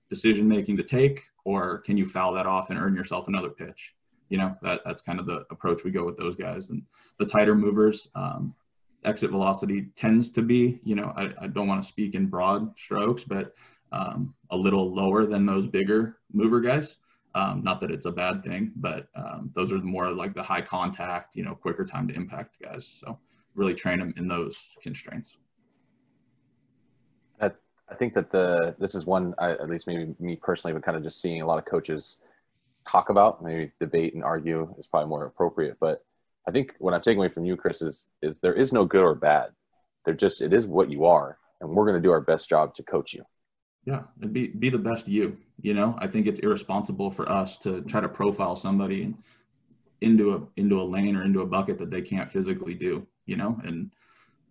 [0.09, 3.93] decision making to take or can you foul that off and earn yourself another pitch
[4.29, 6.69] you know that that's kind of the approach we go with those guys.
[6.69, 6.81] And
[7.19, 8.53] the tighter movers um,
[9.05, 12.77] exit velocity tends to be you know i, I don't want to speak in broad
[12.77, 13.53] strokes but
[13.93, 16.97] um, a little lower than those bigger mover guys.
[17.35, 20.61] Um, not that it's a bad thing but um, those are more like the high
[20.61, 22.97] contact you know quicker time to impact guys.
[22.99, 23.17] So
[23.55, 25.37] really train them in those constraints.
[27.41, 27.51] I,
[27.89, 30.97] I think that the this is one I, at least maybe me personally but kind
[30.97, 32.17] of just seeing a lot of coaches
[32.87, 33.43] talk about.
[33.43, 35.77] Maybe debate and argue is probably more appropriate.
[35.79, 36.03] But
[36.47, 39.03] I think what I'm taking away from you, Chris, is is there is no good
[39.03, 39.49] or bad.
[40.05, 42.73] There just it is what you are, and we're going to do our best job
[42.75, 43.23] to coach you.
[43.85, 45.37] Yeah, and be be the best you.
[45.61, 49.13] You know, I think it's irresponsible for us to try to profile somebody
[50.01, 53.05] into a into a lane or into a bucket that they can't physically do.
[53.25, 53.91] You know, and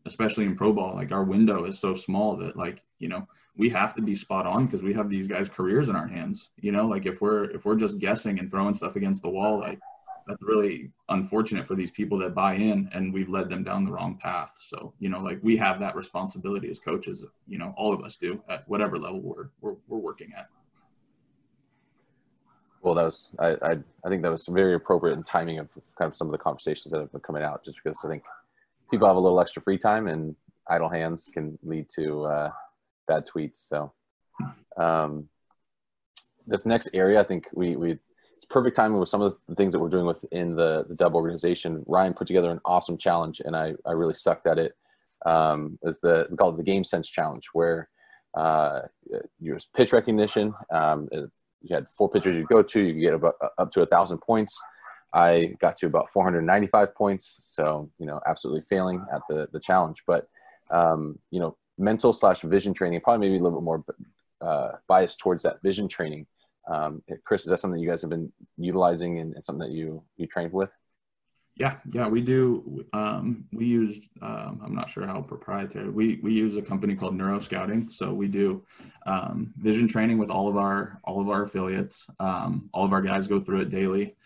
[0.07, 3.27] especially in pro ball, like our window is so small that like you know
[3.57, 6.51] we have to be spot on because we have these guys' careers in our hands.
[6.61, 9.59] You know, like if we're if we're just guessing and throwing stuff against the wall,
[9.61, 9.79] like
[10.27, 13.93] that's really unfortunate for these people that buy in and we've led them down the
[13.93, 14.51] wrong path.
[14.59, 18.17] So, you know, like we have that responsibility as coaches, you know, all of us
[18.17, 20.49] do at whatever level we're we're, we're working at.
[22.83, 26.09] Well, that was I, I I think that was very appropriate in timing of kind
[26.11, 28.23] of some of the conversations that have been coming out, just because I think
[28.91, 30.37] people have a little extra free time and
[30.69, 32.51] idle hands can lead to uh,
[33.07, 33.57] bad tweets.
[33.57, 33.93] So
[34.77, 35.29] um,
[36.47, 37.99] this next area, I think we we
[38.37, 41.15] it's perfect timing with some of the things that we're doing within the the Dub
[41.15, 41.85] organization.
[41.87, 44.75] Ryan put together an awesome challenge, and I I really sucked at it.
[45.25, 47.89] Um, is the we call it the Game Sense Challenge, where
[48.35, 48.83] uh,
[49.41, 50.55] your pitch recognition.
[50.71, 51.09] Um,
[51.63, 54.19] you had four pitchers you go to, you could get about, up to a thousand
[54.19, 54.57] points.
[55.13, 60.03] I got to about 495 points, so you know, absolutely failing at the the challenge.
[60.07, 60.29] But
[60.71, 63.85] um, you know, mental slash vision training, probably maybe a little bit more
[64.41, 66.27] uh, biased towards that vision training.
[66.69, 70.03] Um, Chris, is that something you guys have been utilizing and, and something that you
[70.17, 70.71] you trained with?
[71.59, 72.85] Yeah, yeah, we do.
[72.93, 73.99] Um, we use.
[74.21, 75.89] Um, I'm not sure how proprietary.
[75.89, 77.93] We we use a company called NeuroScouting.
[77.93, 78.63] So we do
[79.07, 82.05] um, vision training with all of our all of our affiliates.
[82.21, 84.17] Um, all of our guys go through it daily,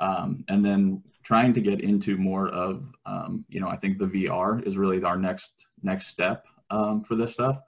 [0.00, 2.82] um, and then trying to get into more of.
[3.06, 5.52] Um, you know, I think the VR is really our next
[5.82, 7.58] next step for this stuff.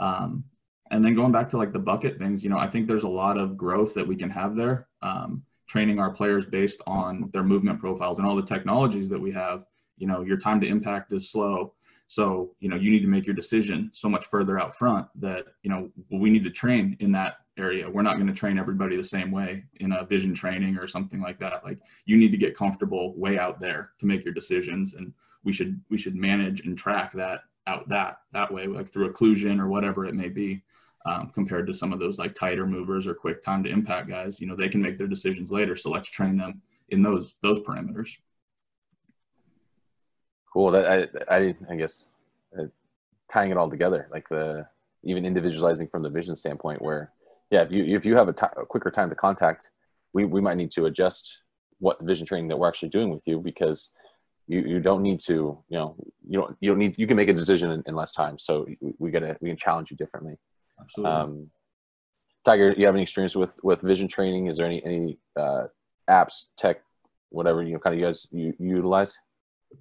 [0.00, 3.08] and then going back to like the bucket things, you know, I think there's a
[3.08, 4.86] lot of growth that we can have there.
[5.02, 9.32] Um, training our players based on their movement profiles and all the technologies that we
[9.32, 9.64] have
[9.96, 11.72] you know your time to impact is slow
[12.08, 15.44] so you know you need to make your decision so much further out front that
[15.62, 18.96] you know we need to train in that area we're not going to train everybody
[18.96, 22.36] the same way in a vision training or something like that like you need to
[22.36, 25.12] get comfortable way out there to make your decisions and
[25.44, 29.58] we should we should manage and track that out that that way like through occlusion
[29.58, 30.62] or whatever it may be
[31.06, 34.40] um, compared to some of those like tighter movers or quick time to impact guys.
[34.40, 35.76] You know, they can make their decisions later.
[35.76, 38.10] So let's train them in those those parameters.
[40.52, 40.70] Cool.
[40.72, 40.86] That
[41.28, 42.04] I I, I guess
[42.58, 42.64] uh,
[43.28, 44.66] tying it all together, like the
[45.02, 47.12] even individualizing from the vision standpoint, where
[47.50, 49.68] yeah, if you if you have a, t- a quicker time to contact,
[50.12, 51.40] we we might need to adjust
[51.80, 53.90] what the vision training that we're actually doing with you because
[54.46, 55.96] you, you don't need to you know
[56.28, 58.66] you don't you don't need you can make a decision in, in less time so
[58.80, 60.36] we, we gotta we can challenge you differently
[60.80, 61.12] Absolutely.
[61.12, 61.50] Um,
[62.46, 64.46] Tyger, you have any experience with with vision training?
[64.46, 65.64] Is there any any uh,
[66.08, 66.82] apps, tech,
[67.30, 69.16] whatever you know, kind of you guys you, you utilize?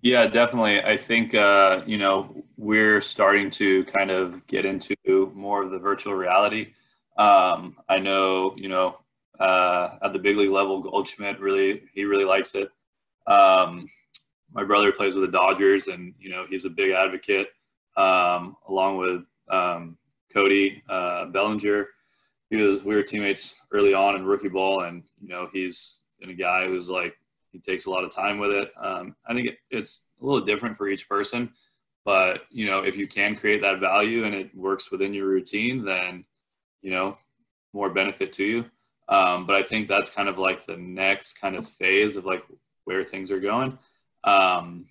[0.02, 0.82] Yeah, definitely.
[0.82, 4.96] I think uh, you know we're starting to kind of get into
[5.36, 6.74] more of the virtual reality.
[7.18, 9.00] Um, I know you know
[9.40, 12.70] uh, at the big league level, Goldschmidt really he really likes it.
[13.28, 13.88] Um,
[14.54, 17.48] my brother plays with the Dodgers, and you know he's a big advocate,
[17.98, 19.98] um, along with um,
[20.32, 21.88] Cody uh, Bellinger.
[22.50, 26.30] He was we were teammates early on in rookie ball, and you know he's been
[26.30, 27.18] a guy who's like
[27.52, 28.72] he takes a lot of time with it.
[28.82, 31.52] Um, I think it, it's a little different for each person,
[32.06, 35.84] but you know if you can create that value and it works within your routine,
[35.84, 36.26] then
[36.82, 37.18] you know
[37.74, 38.66] more benefit to you.
[39.10, 42.44] Um, but I think that's kind of like the next kind of phase of like
[42.86, 43.78] where things are going.
[44.24, 44.86] Um,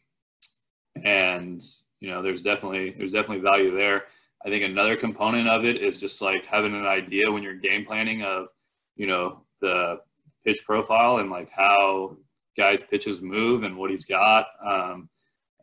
[1.05, 1.63] and
[2.01, 4.05] you know, there's definitely there's definitely value there.
[4.45, 7.85] I think another component of it is just like having an idea when you're game
[7.85, 8.49] planning of,
[8.97, 10.01] you know, the
[10.45, 12.17] pitch profile and like how
[12.57, 14.47] guys' pitches move and what he's got.
[14.67, 15.09] Um,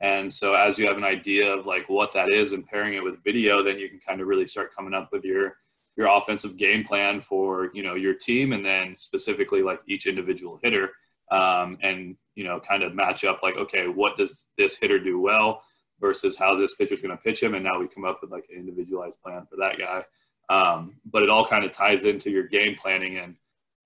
[0.01, 3.03] and so as you have an idea of like what that is and pairing it
[3.03, 5.57] with video, then you can kind of really start coming up with your
[5.97, 10.57] your offensive game plan for you know your team and then specifically like each individual
[10.63, 10.91] hitter
[11.31, 15.19] um, and you know kind of match up like okay what does this hitter do
[15.19, 15.63] well
[15.99, 17.53] versus how this pitcher's going to pitch him.
[17.53, 20.03] And now we come up with like an individualized plan for that guy.
[20.49, 23.17] Um, but it all kind of ties into your game planning.
[23.17, 23.35] And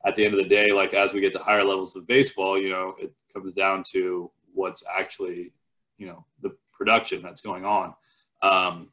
[0.06, 2.60] at the end of the day, like as we get to higher levels of baseball,
[2.60, 5.52] you know, it comes down to what's actually,
[5.98, 7.94] you know, the production that's going on.
[8.41, 8.89] Um,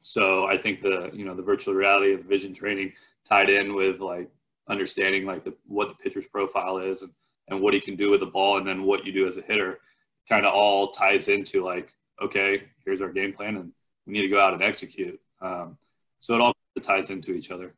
[0.00, 2.92] so I think the, you know, the virtual reality of vision training
[3.28, 4.30] tied in with like
[4.68, 7.12] understanding like the, what the pitcher's profile is and,
[7.48, 9.42] and what he can do with the ball and then what you do as a
[9.42, 9.80] hitter
[10.28, 13.72] kind of all ties into like okay, here's our game plan, and
[14.06, 15.20] we need to go out and execute.
[15.40, 15.78] Um,
[16.20, 17.74] so it all ties into each other.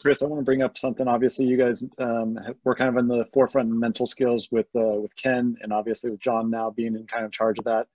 [0.00, 1.08] Chris, I want to bring up something.
[1.08, 5.00] Obviously, you guys um, were kind of in the forefront in mental skills with uh,
[5.00, 7.86] with Ken, and obviously with John now being in kind of charge of that.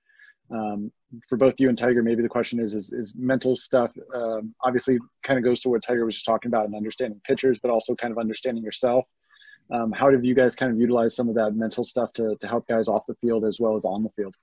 [0.50, 0.92] Um,
[1.28, 5.00] for both you and Tyger, maybe the question is: is, is mental stuff um, obviously
[5.24, 7.96] kind of goes to what Tyger was just talking about and understanding pitchers, but also
[7.96, 9.06] kind of understanding yourself.
[9.70, 12.48] Um, how have you guys kind of utilized some of that mental stuff to to
[12.48, 14.36] help guys off the field as well as on the field?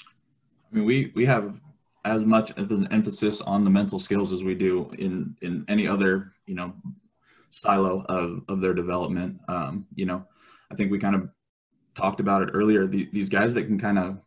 [0.00, 1.60] I mean, we we have
[2.04, 5.86] as much of an emphasis on the mental skills as we do in in any
[5.86, 6.72] other you know
[7.50, 9.38] silo of of their development.
[9.48, 10.24] Um, you know,
[10.70, 11.28] I think we kind of
[11.94, 12.86] talked about it earlier.
[12.86, 14.18] The, these guys that can kind of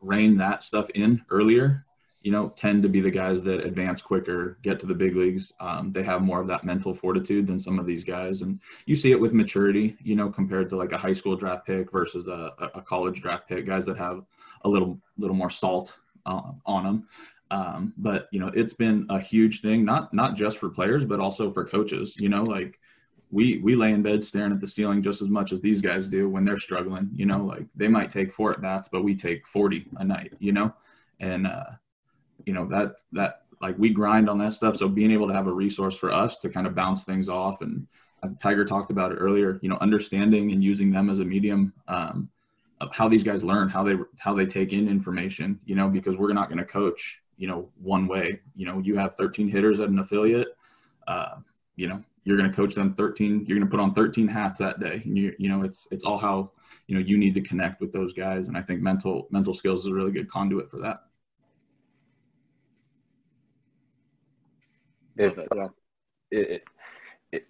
[0.00, 1.84] rein that stuff in earlier,
[2.22, 5.52] you know, tend to be the guys that advance quicker, get to the big leagues.
[5.60, 8.96] Um, they have more of that mental fortitude than some of these guys, and you
[8.96, 9.96] see it with maturity.
[10.02, 13.48] You know, compared to like a high school draft pick versus a, a college draft
[13.48, 14.24] pick, guys that have
[14.62, 17.06] a little little more salt uh, on them.
[17.50, 21.20] Um, but you know, it's been a huge thing, not not just for players, but
[21.20, 22.14] also for coaches.
[22.18, 22.78] You know, like
[23.30, 26.08] we we lay in bed staring at the ceiling just as much as these guys
[26.08, 27.10] do when they're struggling.
[27.12, 30.34] You know, like they might take four at bats, but we take forty a night.
[30.38, 30.74] You know,
[31.20, 31.64] and uh,
[32.48, 34.76] you know that that like we grind on that stuff.
[34.76, 37.60] So being able to have a resource for us to kind of bounce things off
[37.60, 37.86] and
[38.24, 42.28] Tyger talked about it earlier, you know, understanding and using them as a medium um,
[42.80, 46.16] of how these guys learn, how they how they take in information, you know, because
[46.16, 48.40] we're not going to coach, you know, one way.
[48.56, 50.48] You know, you have 13 hitters at an affiliate,
[51.06, 51.36] uh,
[51.76, 53.44] you know, you're going to coach them 13.
[53.46, 56.04] You're going to put on 13 hats that day, and you you know, it's it's
[56.04, 56.50] all how
[56.88, 59.80] you know you need to connect with those guys, and I think mental mental skills
[59.80, 61.04] is a really good conduit for that.
[65.18, 65.66] If yeah.
[66.30, 66.62] it,
[67.32, 67.42] it,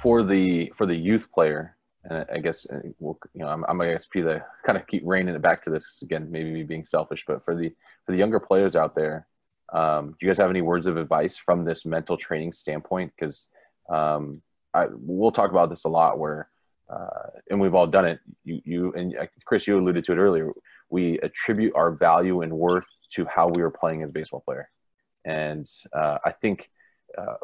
[0.00, 3.78] for the for the youth player, and I guess uh, we'll, you know I'm, I'm
[3.78, 6.84] gonna be the kind of keep reining it back to this again, maybe me being
[6.84, 7.74] selfish, but for the
[8.04, 9.26] for the younger players out there,
[9.72, 13.12] um, do you guys have any words of advice from this mental training standpoint?
[13.18, 13.48] Because
[13.90, 14.42] um,
[14.74, 16.48] I, we'll talk about this a lot, where
[16.88, 18.20] uh, and we've all done it.
[18.44, 20.52] You you and uh, Chris, you alluded to it earlier.
[20.88, 24.70] We attribute our value and worth to how we were playing as a baseball player,
[25.24, 26.70] and uh, I think
[27.18, 27.36] uh,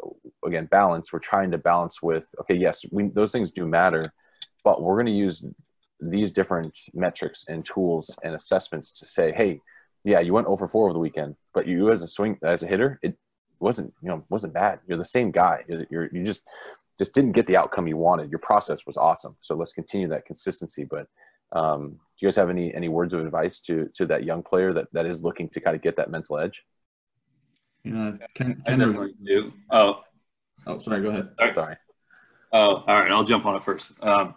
[0.45, 4.13] again balance we're trying to balance with okay yes we, those things do matter
[4.63, 5.45] but we're going to use
[5.99, 9.59] these different metrics and tools and assessments to say hey
[10.03, 12.67] yeah you went over 4 over the weekend but you as a swing as a
[12.67, 13.17] hitter it
[13.63, 14.79] wasn't you know wasn't bad.
[14.85, 15.63] You're the same guy.
[15.67, 16.43] You're, you're you just
[16.99, 18.29] just didn't get the outcome you wanted.
[18.29, 19.35] Your process was awesome.
[19.39, 20.83] So let's continue that consistency.
[20.83, 21.07] But
[21.53, 24.73] um, do you guys have any any words of advice to to that young player
[24.73, 26.63] that that is looking to kind of get that mental edge
[27.83, 29.51] you know, Ken, Ken I definitely do.
[29.69, 30.01] Oh,
[30.67, 31.01] oh, sorry.
[31.01, 31.29] Go ahead.
[31.37, 31.53] Sorry.
[31.53, 31.75] sorry.
[32.51, 33.11] Oh, all right.
[33.11, 33.93] I'll jump on it first.
[34.01, 34.35] Um,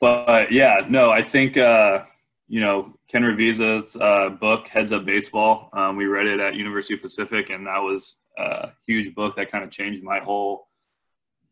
[0.00, 2.04] but yeah, no, I think uh,
[2.48, 5.70] you know Ken Ravizza's uh, book Heads Up Baseball.
[5.72, 9.50] Um, we read it at University of Pacific, and that was a huge book that
[9.50, 10.68] kind of changed my whole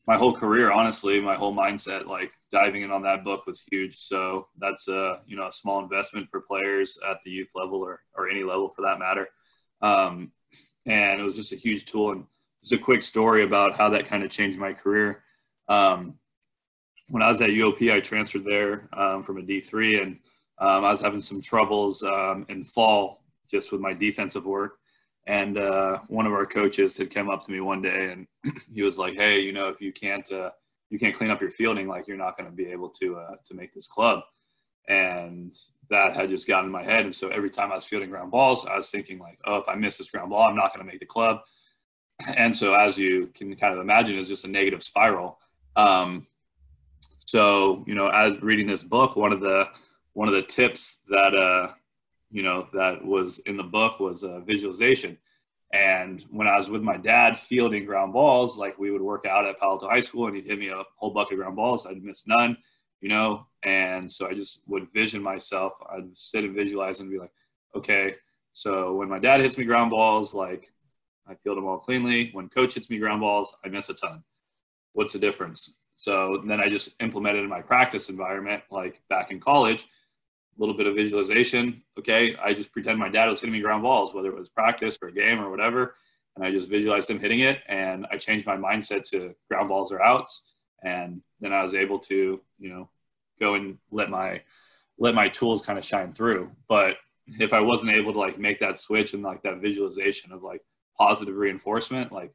[0.06, 0.70] my whole career.
[0.70, 3.96] Honestly, my whole mindset, like diving in on that book, was huge.
[3.96, 8.00] So that's a you know a small investment for players at the youth level or
[8.16, 9.28] or any level for that matter.
[9.80, 10.32] Um,
[10.86, 12.12] and it was just a huge tool.
[12.12, 12.24] And
[12.62, 15.22] just a quick story about how that kind of changed my career.
[15.68, 16.14] Um,
[17.08, 20.18] when I was at UOP, I transferred there um, from a D3, and
[20.58, 24.78] um, I was having some troubles um, in fall just with my defensive work.
[25.26, 28.26] And uh, one of our coaches had come up to me one day, and
[28.74, 30.50] he was like, "Hey, you know, if you can't uh,
[30.90, 33.36] you can't clean up your fielding, like you're not going to be able to uh,
[33.44, 34.20] to make this club."
[34.88, 35.52] And
[35.90, 37.04] that had just gotten in my head.
[37.04, 39.68] And so every time I was fielding ground balls, I was thinking like, oh, if
[39.68, 41.40] I miss this ground ball, I'm not going to make the club.
[42.36, 45.40] And so as you can kind of imagine, it's just a negative spiral.
[45.74, 46.28] Um,
[47.26, 49.68] so, you know, as reading this book, one of the,
[50.12, 51.72] one of the tips that, uh,
[52.30, 55.18] you know, that was in the book was uh, visualization.
[55.72, 59.44] And when I was with my dad fielding ground balls, like we would work out
[59.44, 61.84] at Palo Alto High School and he'd hit me a whole bucket of ground balls.
[61.84, 62.56] I'd miss none
[63.04, 63.46] you know?
[63.64, 65.72] And so I just would vision myself.
[65.90, 67.32] I'd sit and visualize and be like,
[67.74, 68.14] okay,
[68.52, 70.70] so when my dad hits me ground balls, like
[71.26, 72.30] I field them all cleanly.
[72.32, 74.22] When coach hits me ground balls, I miss a ton.
[74.92, 75.76] What's the difference?
[75.96, 80.76] So then I just implemented in my practice environment, like back in college, a little
[80.76, 81.82] bit of visualization.
[81.98, 84.98] Okay, I just pretend my dad was hitting me ground balls, whether it was practice
[85.00, 85.94] or a game or whatever.
[86.36, 87.60] And I just visualized him hitting it.
[87.68, 90.50] And I changed my mindset to ground balls or outs.
[90.82, 92.90] And then I was able to, you know,
[93.38, 94.42] go and let my
[94.98, 96.50] let my tools kind of shine through.
[96.68, 100.42] But if I wasn't able to like make that switch and like that visualization of
[100.42, 100.62] like
[100.96, 102.32] positive reinforcement, like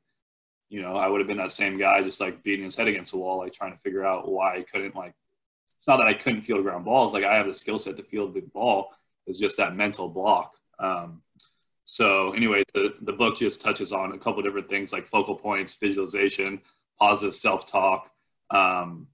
[0.70, 3.12] you know, I would have been that same guy just like beating his head against
[3.12, 5.16] the wall, like trying to figure out why I couldn't like.
[5.80, 8.04] It's not that I couldn't field ground balls; like I have the skill set to
[8.04, 8.93] field the ball.
[9.26, 10.56] It's just that mental block.
[10.80, 11.22] Um,
[11.86, 15.74] so, anyway, the the book just touches on a couple different things like focal points,
[15.74, 16.62] visualization,
[17.00, 18.12] positive self talk,
[18.52, 19.08] um,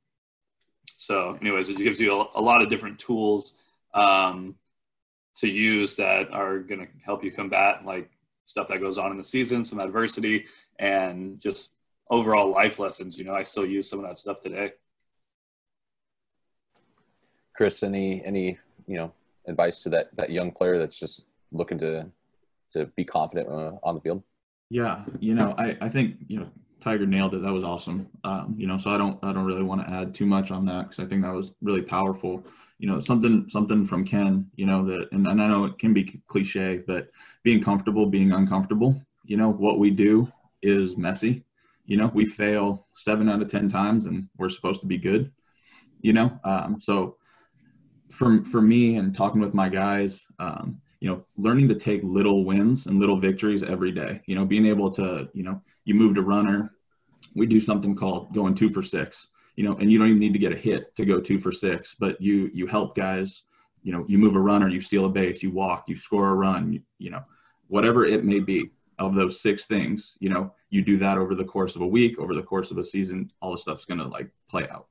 [1.06, 3.60] so, anyways, it gives you a, a lot of different tools
[3.94, 4.56] um,
[5.38, 8.10] to use that are going to help you combat like
[8.46, 10.46] stuff that goes on in the season, some adversity,
[10.80, 11.74] and just
[12.10, 13.20] overall life lessons.
[13.20, 14.72] You know, I still use some of that stuff today.
[17.56, 19.14] Chris, any any you know
[19.48, 22.08] advice to that that young player that's just looking to
[22.72, 24.24] to be confident uh, on the field?
[24.72, 26.50] Yeah, you know, I I think you know
[26.86, 27.42] Tyger nailed it.
[27.42, 28.08] That was awesome.
[28.24, 30.66] Um, you know, so I don't I don't really want to add too much on
[30.68, 32.46] that because I think that was really powerful.
[32.78, 34.50] You know, something something from Ken.
[34.56, 37.10] You know that, and, and I know it can be cliche, but
[37.44, 39.02] being comfortable, being uncomfortable.
[39.26, 40.32] You know, what we do
[40.62, 41.44] is messy.
[41.86, 45.32] You know, we fail seven out of ten times, and we're supposed to be good.
[46.02, 47.18] You know, um, so
[48.12, 52.46] for for me and talking with my guys, um, you know, learning to take little
[52.46, 54.22] wins and little victories every day.
[54.28, 56.72] You know, being able to, you know, you moved a runner,
[57.34, 60.34] we do something called going two for six you know and you don't even need
[60.34, 63.44] to get a hit to go two for six but you you help guys
[63.84, 66.34] you know you move a runner you steal a base you walk you score a
[66.34, 67.24] run you, you know
[67.68, 68.70] whatever it may be
[69.00, 72.18] of those six things, you know, you do that over the course of a week,
[72.20, 74.88] over the course of a season, all the stuff's going to like play out.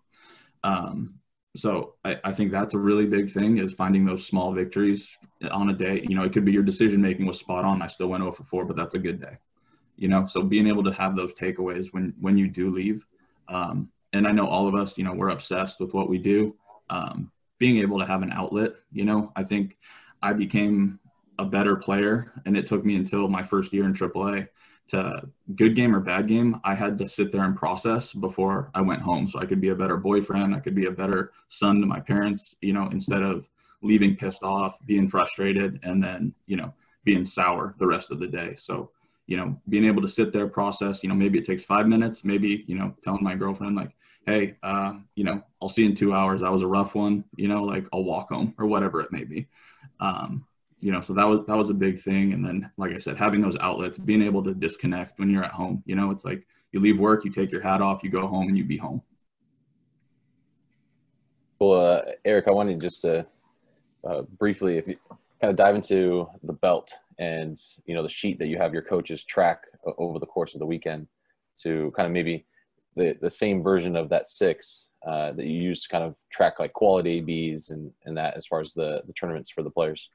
[0.63, 1.15] Um,
[1.57, 5.09] so I, I, think that's a really big thing is finding those small victories
[5.51, 6.05] on a day.
[6.09, 7.81] You know, it could be your decision making was spot on.
[7.81, 9.37] I still went over 4, but that's a good day.
[9.97, 13.07] You know, so being able to have those takeaways when when you do leave.
[13.49, 16.55] Um, and I know all of us, you know, we're obsessed with what we do.
[16.91, 19.79] Um, being able to have an outlet, you know, I think
[20.23, 20.99] I became
[21.39, 24.49] a better player, and it took me until my first year in AAA
[24.89, 25.23] to
[25.55, 29.03] good game or bad game, I had to sit there and process before I went
[29.03, 29.29] home.
[29.29, 32.01] So I could be a better boyfriend, I could be a better son to my
[32.01, 33.49] parents, you know, instead of
[33.83, 36.73] leaving pissed off, being frustrated, and then, you know,
[37.05, 38.55] being sour the rest of the day.
[38.59, 38.91] So,
[39.27, 42.25] you know, being able to sit there, process, you know, maybe it takes five minutes,
[42.25, 43.93] maybe, you know, telling my girlfriend, like,
[44.27, 46.41] hey, uh, you know, I'll see you in two hours.
[46.41, 49.25] That was a rough one, you know, like I'll walk home or whatever it may
[49.25, 49.49] be.
[50.01, 50.47] Um,
[50.81, 52.35] you know, so that was that was a big thing.
[52.35, 55.53] And then, like I said, having those outlets, being able to disconnect when you're at
[55.53, 55.83] home.
[55.87, 58.49] You know, it's like you leave work, you take your hat off, you go home,
[58.49, 59.01] and you be home.
[61.59, 63.25] Well, uh, Erik, I wanted just to
[64.07, 64.99] uh, briefly, if you
[65.41, 68.83] kind of dive into the belt and you know the sheet that you have your
[68.83, 69.63] coaches track
[69.99, 71.07] over the course of the weekend,
[71.63, 72.47] to kind of maybe
[72.97, 76.59] the the same version of that six uh, that you use to kind of track
[76.59, 80.11] like quality ABs and and that as far as the the tournaments for the players.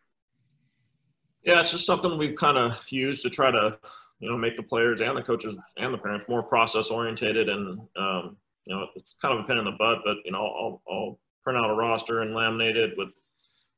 [1.43, 3.77] Yeah, it's just something we've kind of used to try to,
[4.19, 7.47] you know, make the players and the coaches and the parents more process orientated.
[7.47, 10.39] And, um, you know, it's kind of a pin in the butt, but, you know,
[10.39, 13.09] I'll, I'll print out a roster and laminate it with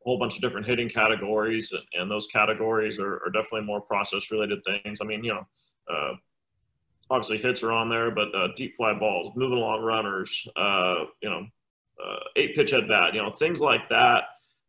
[0.03, 1.73] whole bunch of different hitting categories.
[1.93, 4.99] And those categories are, are definitely more process related things.
[5.01, 5.47] I mean, you know,
[5.93, 6.13] uh,
[7.09, 11.29] obviously hits are on there, but uh, deep fly balls, moving along runners, uh, you
[11.29, 11.45] know,
[12.03, 14.23] uh, eight pitch at bat, you know, things like that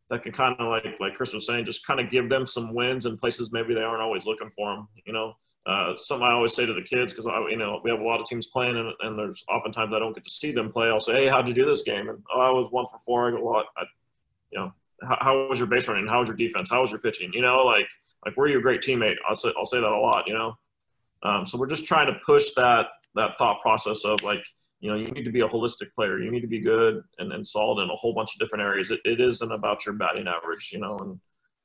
[0.09, 2.73] that can kind of like like Chris was saying, just kind of give them some
[2.73, 4.87] wins in places maybe they aren't always looking for them.
[5.05, 7.89] You know, uh, something I always say to the kids because I, you know we
[7.89, 10.51] have a lot of teams playing and, and, there's oftentimes I don't get to see
[10.51, 10.89] them play.
[10.89, 12.09] I'll say, hey, how'd you do this game?
[12.09, 13.27] And oh, I was one for four.
[13.27, 13.83] I go, well, I,
[14.51, 14.73] you know,
[15.07, 16.07] how, how, was your base running?
[16.07, 16.69] How was your defense?
[16.69, 17.31] How was your pitching?
[17.33, 17.87] You know, like
[18.25, 19.15] like were you a great teammate?
[19.27, 20.27] I'll say I'll say that a lot.
[20.27, 20.57] You know,
[21.23, 24.43] um, so we're just trying to push that that thought process of like
[24.83, 26.19] you know, you need to be a holistic player.
[26.19, 28.91] You need to be good and, and solid in a whole bunch of different areas.
[28.91, 31.17] It, it isn't about your batting average, you know, and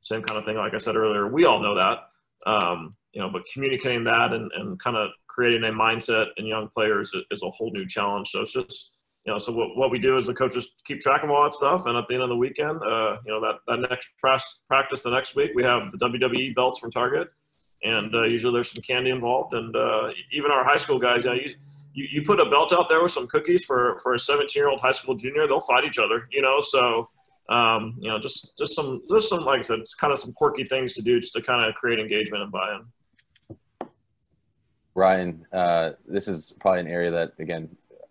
[0.02, 0.56] same kind of thing.
[0.56, 1.98] Like I said earlier, we all know that,
[2.46, 6.68] um, you know, but communicating that and, and kind of creating a mindset in young
[6.68, 8.28] players is a whole new challenge.
[8.28, 8.92] So it's just,
[9.28, 11.52] you know, so what, what we do is the coaches keep track of all that
[11.52, 11.84] stuff.
[11.84, 15.10] And at the end of the weekend, uh, you know, that, that next practice the
[15.10, 17.28] next week, we have the WWE belts from Target.
[17.82, 19.52] And uh, usually there's some candy involved.
[19.52, 22.88] And uh, even our high school guys, you know, you, you put a belt out
[22.88, 25.84] there with some cookies for for a 17 year old high school junior, they'll fight
[25.84, 26.26] each other.
[26.32, 27.10] You know, so
[27.50, 30.32] um, you know, just just some just some like I said, it's kind of some
[30.32, 33.88] quirky things to do just to kind of create engagement and buy-in.
[34.94, 37.68] Ryan, uh, this is probably an area that again,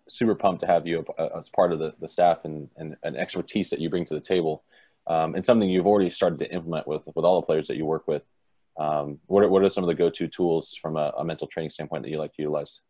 [0.08, 1.04] super pumped to have you
[1.36, 4.20] as part of the, the staff and, and an expertise that you bring to the
[4.20, 4.64] table,
[5.06, 7.86] um, and something you've already started to implement with with all the players that you
[7.86, 8.22] work with.
[8.78, 11.70] Um, what are, what are some of the go-to tools from a, a mental training
[11.70, 12.80] standpoint that you like to utilize?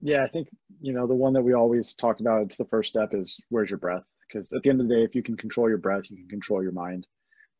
[0.00, 0.48] Yeah, I think
[0.80, 2.42] you know the one that we always talk about.
[2.42, 4.04] It's the first step is where's your breath?
[4.26, 6.28] Because at the end of the day, if you can control your breath, you can
[6.28, 7.06] control your mind.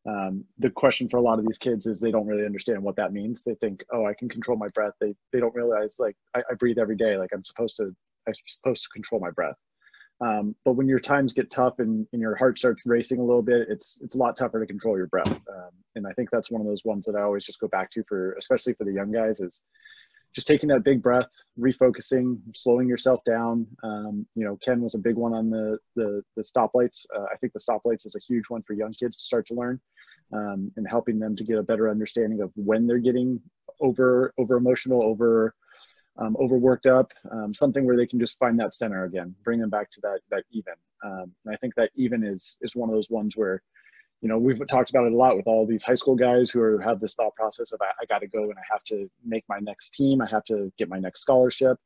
[0.09, 2.95] Um, the question for a lot of these kids is they don't really understand what
[2.95, 3.43] that means.
[3.43, 4.93] They think, oh, I can control my breath.
[4.99, 7.17] They they don't realize like I, I breathe every day.
[7.17, 7.95] Like I'm supposed to
[8.27, 9.55] I'm supposed to control my breath.
[10.21, 13.41] Um, but when your times get tough and, and, your heart starts racing a little
[13.41, 15.31] bit, it's it's a lot tougher to control your breath.
[15.31, 17.89] Um, and I think that's one of those ones that I always just go back
[17.91, 19.63] to for, especially for the young guys, is
[20.33, 21.27] just taking that big breath,
[21.59, 23.65] refocusing, slowing yourself down.
[23.83, 27.05] Um, you know, Ken was a big one on the the, the stoplights.
[27.15, 29.55] Uh, I think the stoplights is a huge one for young kids to start to
[29.55, 29.81] learn,
[30.33, 33.41] um, and helping them to get a better understanding of when they're getting
[33.79, 35.55] over over emotional, over
[36.17, 37.11] um, overworked up.
[37.31, 40.19] Um, something where they can just find that center again, bring them back to that
[40.29, 40.73] that even.
[41.03, 43.61] Um, and I think that even is is one of those ones where
[44.21, 46.61] you know, we've talked about it a lot with all these high school guys who
[46.61, 49.09] are, have this thought process of I, I got to go and I have to
[49.25, 50.21] make my next team.
[50.21, 51.77] I have to get my next scholarship.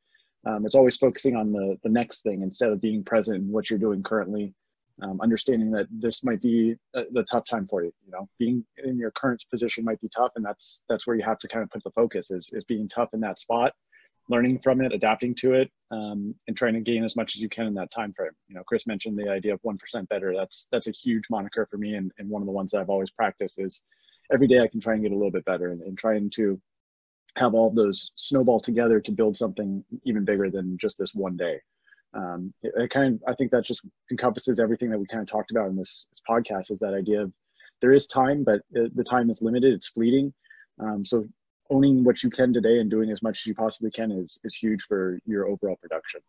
[0.46, 3.70] Um, it's always focusing on the the next thing instead of being present in what
[3.70, 4.54] you're doing currently.
[5.02, 7.92] Um, understanding that this might be a, the tough time for you.
[8.06, 11.24] You know, being in your current position might be tough, and that's that's where you
[11.24, 13.74] have to kind of put the focus is is being tough in that spot
[14.30, 17.50] learning from it, adapting to it, um, and trying to gain as much as you
[17.50, 18.32] can in that time frame.
[18.48, 20.34] You know, Chris mentioned the idea of one percent better.
[20.36, 22.90] That's that's a huge moniker for me, and, and one of the ones that I've
[22.90, 23.84] always practiced is
[24.32, 26.60] every day I can try and get a little bit better, and, and trying to
[27.38, 31.60] have all those snowball together to build something even bigger than just this one day.
[32.14, 35.28] Um, it, it, kind of I think that just encompasses everything that we kind of
[35.28, 36.72] talked about in this, this podcast.
[36.72, 37.34] Is that idea of
[37.82, 39.74] there is time, but the time is limited.
[39.74, 40.34] It's fleeting.
[40.80, 41.26] Um, so
[41.70, 44.56] owning what you can today and doing as much as you possibly can is is
[44.56, 46.22] huge for your overall production.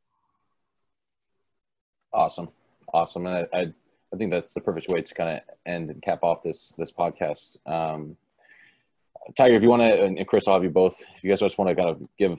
[2.12, 2.48] Awesome,
[2.92, 3.60] awesome, and I I,
[4.12, 6.92] I think that's the perfect way to kind of end and cap off this this
[6.92, 7.56] podcast.
[7.66, 8.16] Um,
[9.38, 11.02] Tyger, if you want to, and Chris, I'll have you both.
[11.16, 12.38] If you guys just want to kind of give,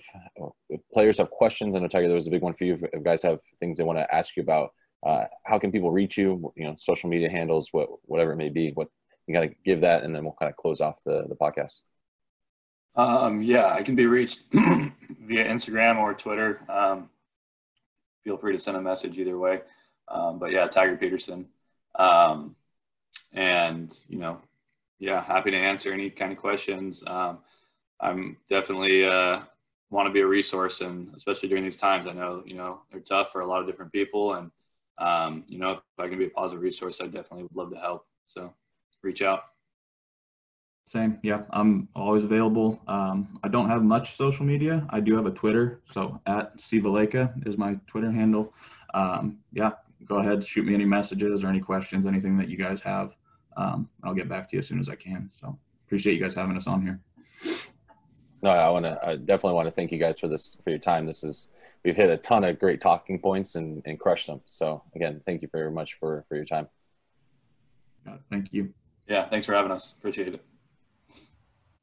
[0.69, 2.79] if players have questions, I know Tyger, there was a big one for you.
[2.93, 4.73] If guys have things they want to ask you about,
[5.05, 6.53] uh, how can people reach you?
[6.55, 8.71] You know, social media handles, what whatever it may be.
[8.71, 8.87] What
[9.27, 11.79] you got to give that, and then we'll kind of close off the the podcast.
[12.97, 16.61] Um, yeah, I can be reached via Instagram or Twitter.
[16.67, 17.09] Um,
[18.23, 19.61] feel free to send a message either way.
[20.07, 21.45] Um, but yeah, Tyger Peterson.
[21.95, 22.55] Um,
[23.33, 24.41] and you know,
[24.99, 27.03] yeah, happy to answer any kind of questions.
[27.05, 27.39] Um,
[27.99, 29.41] I'm definitely uh,
[29.91, 32.99] want to be a resource, and especially during these times, I know you know they're
[33.01, 34.51] tough for a lot of different people, and
[34.97, 37.79] um, you know if I can be a positive resource, I definitely would love to
[37.79, 38.07] help.
[38.25, 38.53] So
[39.03, 39.43] reach out.
[40.87, 41.43] Same, yeah.
[41.51, 42.81] I'm always available.
[42.87, 44.87] Um, I don't have much social media.
[44.89, 48.53] I do have a Twitter, so at Sivaleka is my Twitter handle.
[48.93, 49.71] Um, yeah,
[50.05, 53.15] go ahead, shoot me any messages or any questions, anything that you guys have
[53.57, 55.29] um, I'll get back to you as soon as I can.
[55.41, 56.99] So appreciate you guys having us on here.
[58.43, 58.99] No, I want to.
[59.03, 61.07] I definitely want to thank you guys for this for your time.
[61.07, 61.49] This is
[61.83, 64.41] we've hit a ton of great talking points and, and crushed them.
[64.45, 66.67] So again, thank you very much for for your time.
[68.29, 68.73] thank you.
[69.07, 69.95] Yeah, thanks for having us.
[69.97, 70.56] Appreciate it.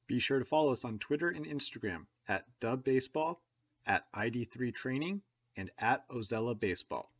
[0.06, 3.40] Be sure to follow us on Twitter and Instagram at Dub Baseball,
[3.86, 5.22] at ID3 Training,
[5.56, 7.10] and at Ozella Baseball.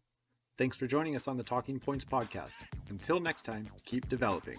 [0.57, 2.57] Thanks for joining us on the Talking Points podcast.
[2.89, 4.59] Until next time, keep developing.